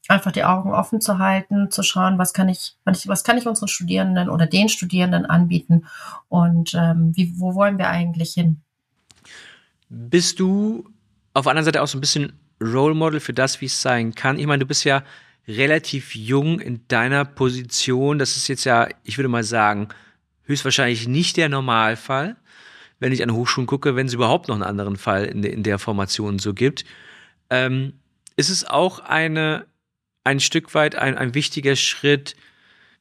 [0.08, 3.68] einfach die Augen offen zu halten, zu schauen, was kann ich, was kann ich unseren
[3.68, 5.86] Studierenden oder den Studierenden anbieten
[6.28, 8.60] und ähm, wie, wo wollen wir eigentlich hin?
[9.88, 10.89] Bist du
[11.34, 14.14] auf der anderen Seite auch so ein bisschen Role Model für das, wie es sein
[14.14, 14.38] kann.
[14.38, 15.02] Ich meine, du bist ja
[15.48, 18.18] relativ jung in deiner Position.
[18.18, 19.88] Das ist jetzt ja, ich würde mal sagen,
[20.44, 22.36] höchstwahrscheinlich nicht der Normalfall,
[22.98, 25.78] wenn ich an Hochschulen gucke, wenn es überhaupt noch einen anderen Fall in, in der
[25.78, 26.84] Formation so gibt.
[27.48, 27.94] Ähm,
[28.36, 29.66] ist es auch eine,
[30.24, 32.36] ein Stück weit ein, ein wichtiger Schritt,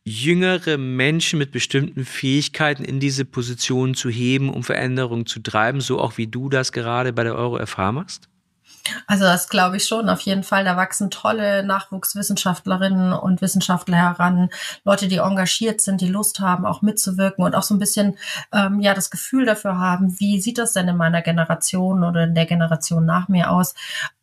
[0.10, 5.99] jüngere Menschen mit bestimmten Fähigkeiten in diese Position zu heben, um Veränderungen zu treiben, so
[5.99, 8.28] auch wie du das gerade bei der Euro FH machst?
[9.08, 10.64] Also das glaube ich schon, auf jeden Fall.
[10.64, 14.50] Da wachsen tolle Nachwuchswissenschaftlerinnen und Wissenschaftler heran,
[14.84, 18.18] Leute, die engagiert sind, die Lust haben, auch mitzuwirken und auch so ein bisschen
[18.54, 22.36] ähm, ja das Gefühl dafür haben, wie sieht das denn in meiner Generation oder in
[22.36, 23.76] der Generation nach mir aus.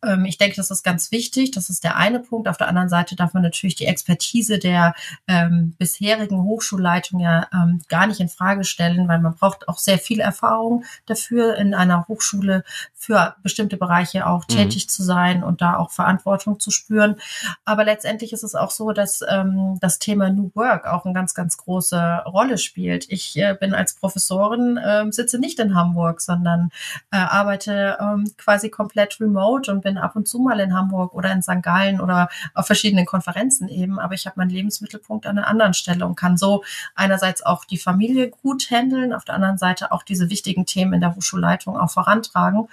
[0.03, 1.51] Ähm, ich denke, das ist ganz wichtig.
[1.51, 2.47] Das ist der eine Punkt.
[2.47, 4.93] Auf der anderen Seite darf man natürlich die Expertise der
[5.27, 9.97] ähm, bisherigen Hochschulleitung ja ähm, gar nicht in Frage stellen, weil man braucht auch sehr
[9.97, 12.63] viel Erfahrung dafür in einer Hochschule
[13.07, 14.53] für bestimmte Bereiche auch Mhm.
[14.53, 17.15] tätig zu sein und da auch Verantwortung zu spüren.
[17.63, 21.33] Aber letztendlich ist es auch so, dass ähm, das Thema New Work auch eine ganz,
[21.33, 23.05] ganz große Rolle spielt.
[23.09, 26.69] Ich äh, bin als Professorin, äh, sitze nicht in Hamburg, sondern
[27.11, 31.31] äh, arbeite ähm, quasi komplett remote und bin ab und zu mal in Hamburg oder
[31.31, 31.61] in St.
[31.63, 33.99] Gallen oder auf verschiedenen Konferenzen eben.
[33.99, 37.77] Aber ich habe meinen Lebensmittelpunkt an einer anderen Stelle und kann so einerseits auch die
[37.77, 41.89] Familie gut handeln, auf der anderen Seite auch diese wichtigen Themen in der Hochschulleitung auch
[41.89, 42.67] vorantragen.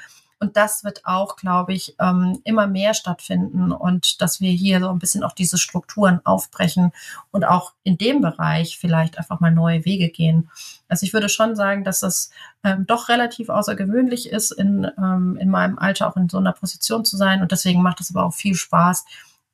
[0.45, 4.91] Und das wird auch, glaube ich, ähm, immer mehr stattfinden und dass wir hier so
[4.91, 6.93] ein bisschen auch diese Strukturen aufbrechen
[7.31, 10.51] und auch in dem Bereich vielleicht einfach mal neue Wege gehen.
[10.87, 12.29] Also ich würde schon sagen, dass das
[12.63, 17.07] ähm, doch relativ außergewöhnlich ist, in, ähm, in meinem Alter auch in so einer Position
[17.07, 17.41] zu sein.
[17.41, 19.07] Und deswegen macht es aber auch viel Spaß,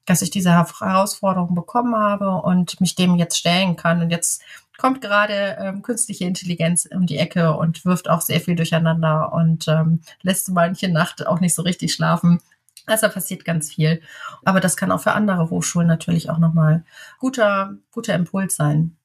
[0.07, 4.03] dass ich diese Herausforderung bekommen habe und mich dem jetzt stellen kann.
[4.03, 4.43] Und jetzt
[4.81, 9.69] kommt gerade ähm, künstliche Intelligenz um die Ecke und wirft auch sehr viel durcheinander und
[9.69, 12.41] ähm, lässt manche Nacht auch nicht so richtig schlafen.
[12.87, 14.01] Also passiert ganz viel.
[14.43, 16.83] Aber das kann auch für andere Hochschulen natürlich auch nochmal
[17.19, 18.97] guter, guter Impuls sein.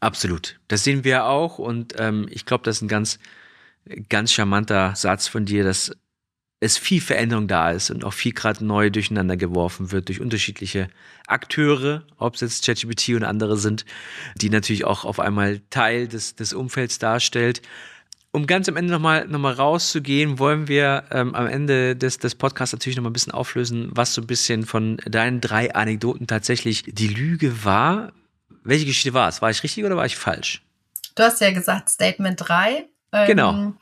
[0.00, 0.58] Absolut.
[0.66, 3.18] Das sehen wir auch und ähm, ich glaube, das ist ein ganz,
[4.08, 5.94] ganz charmanter Satz von dir, dass
[6.60, 10.88] es viel Veränderung da ist und auch viel gerade neu durcheinander geworfen wird durch unterschiedliche
[11.26, 13.84] Akteure, ob es jetzt ChatGPT und andere sind,
[14.36, 17.62] die natürlich auch auf einmal Teil des, des Umfelds darstellt.
[18.30, 22.34] Um ganz am Ende nochmal noch mal rauszugehen, wollen wir ähm, am Ende des, des
[22.34, 26.82] Podcasts natürlich nochmal ein bisschen auflösen, was so ein bisschen von deinen drei Anekdoten tatsächlich
[26.86, 28.12] die Lüge war.
[28.64, 29.40] Welche Geschichte war es?
[29.40, 30.62] War ich richtig oder war ich falsch?
[31.14, 32.86] Du hast ja gesagt Statement 3.
[33.12, 33.74] Ähm, genau.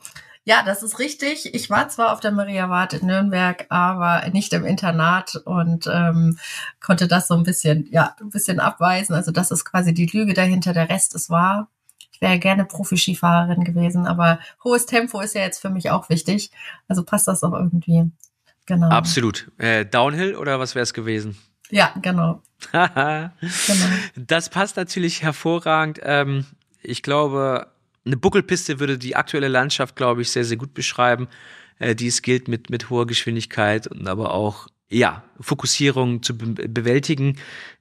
[0.48, 1.52] Ja, das ist richtig.
[1.56, 6.38] Ich war zwar auf der Maria Wart in Nürnberg, aber nicht im Internat und ähm,
[6.80, 9.16] konnte das so ein bisschen, ja, ein bisschen abweisen.
[9.16, 10.72] Also das ist quasi die Lüge dahinter.
[10.72, 11.68] Der Rest ist wahr.
[12.12, 16.52] Ich wäre gerne Profi-Skifahrerin gewesen, aber hohes Tempo ist ja jetzt für mich auch wichtig.
[16.86, 18.08] Also passt das auch irgendwie.
[18.66, 18.88] Genau.
[18.88, 19.50] Absolut.
[19.58, 21.36] Äh, Downhill oder was wäre es gewesen?
[21.70, 22.40] Ja, genau.
[22.70, 23.30] genau.
[24.14, 25.98] Das passt natürlich hervorragend.
[26.04, 26.46] Ähm,
[26.82, 27.66] ich glaube,
[28.06, 31.28] eine Buckelpiste würde die aktuelle Landschaft, glaube ich, sehr, sehr gut beschreiben,
[31.78, 36.68] äh, die es gilt mit, mit hoher Geschwindigkeit und aber auch, ja, Fokussierung zu be
[36.68, 37.36] bewältigen.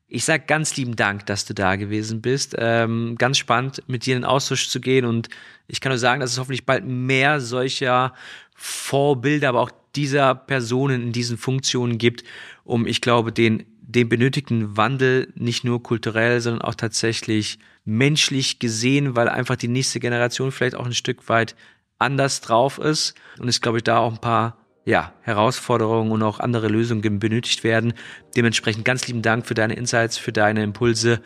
[0.08, 2.56] Ich sage ganz lieben Dank, dass du da gewesen bist.
[2.58, 5.06] Ähm, ganz spannend, mit dir in den Austausch zu gehen.
[5.06, 5.30] Und
[5.68, 8.14] ich kann nur sagen, dass es hoffentlich bald mehr solcher
[8.56, 12.24] Vorbilder, aber auch dieser Personen in diesen Funktionen gibt,
[12.64, 19.16] um, ich glaube, den, den benötigten Wandel nicht nur kulturell, sondern auch tatsächlich menschlich gesehen,
[19.16, 21.56] weil einfach die nächste Generation vielleicht auch ein Stück weit
[22.00, 26.40] anders drauf ist und es glaube ich da auch ein paar ja, Herausforderungen und auch
[26.40, 27.94] andere Lösungen benötigt werden.
[28.36, 31.22] Dementsprechend ganz lieben Dank für deine Insights, für deine Impulse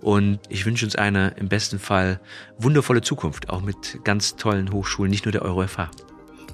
[0.00, 2.20] und ich wünsche uns eine im besten Fall
[2.58, 5.90] wundervolle Zukunft, auch mit ganz tollen Hochschulen, nicht nur der EuroFH.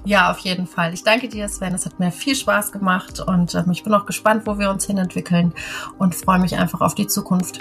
[0.03, 0.93] Ja, auf jeden Fall.
[0.93, 1.75] Ich danke dir, Sven.
[1.75, 4.85] Es hat mir viel Spaß gemacht und äh, ich bin auch gespannt, wo wir uns
[4.85, 5.53] hin entwickeln
[5.99, 7.59] und freue mich einfach auf die Zukunft.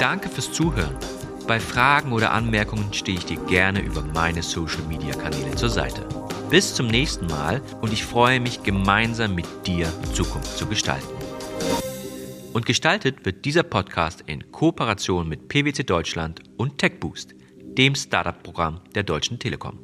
[0.00, 0.96] Danke fürs Zuhören.
[1.46, 6.06] Bei Fragen oder Anmerkungen stehe ich dir gerne über meine Social-Media-Kanäle zur Seite.
[6.48, 11.06] Bis zum nächsten Mal und ich freue mich, gemeinsam mit dir Zukunft zu gestalten.
[12.54, 17.34] Und gestaltet wird dieser Podcast in Kooperation mit PwC Deutschland und TechBoost,
[17.76, 19.78] dem Startup-Programm der Deutschen Telekom.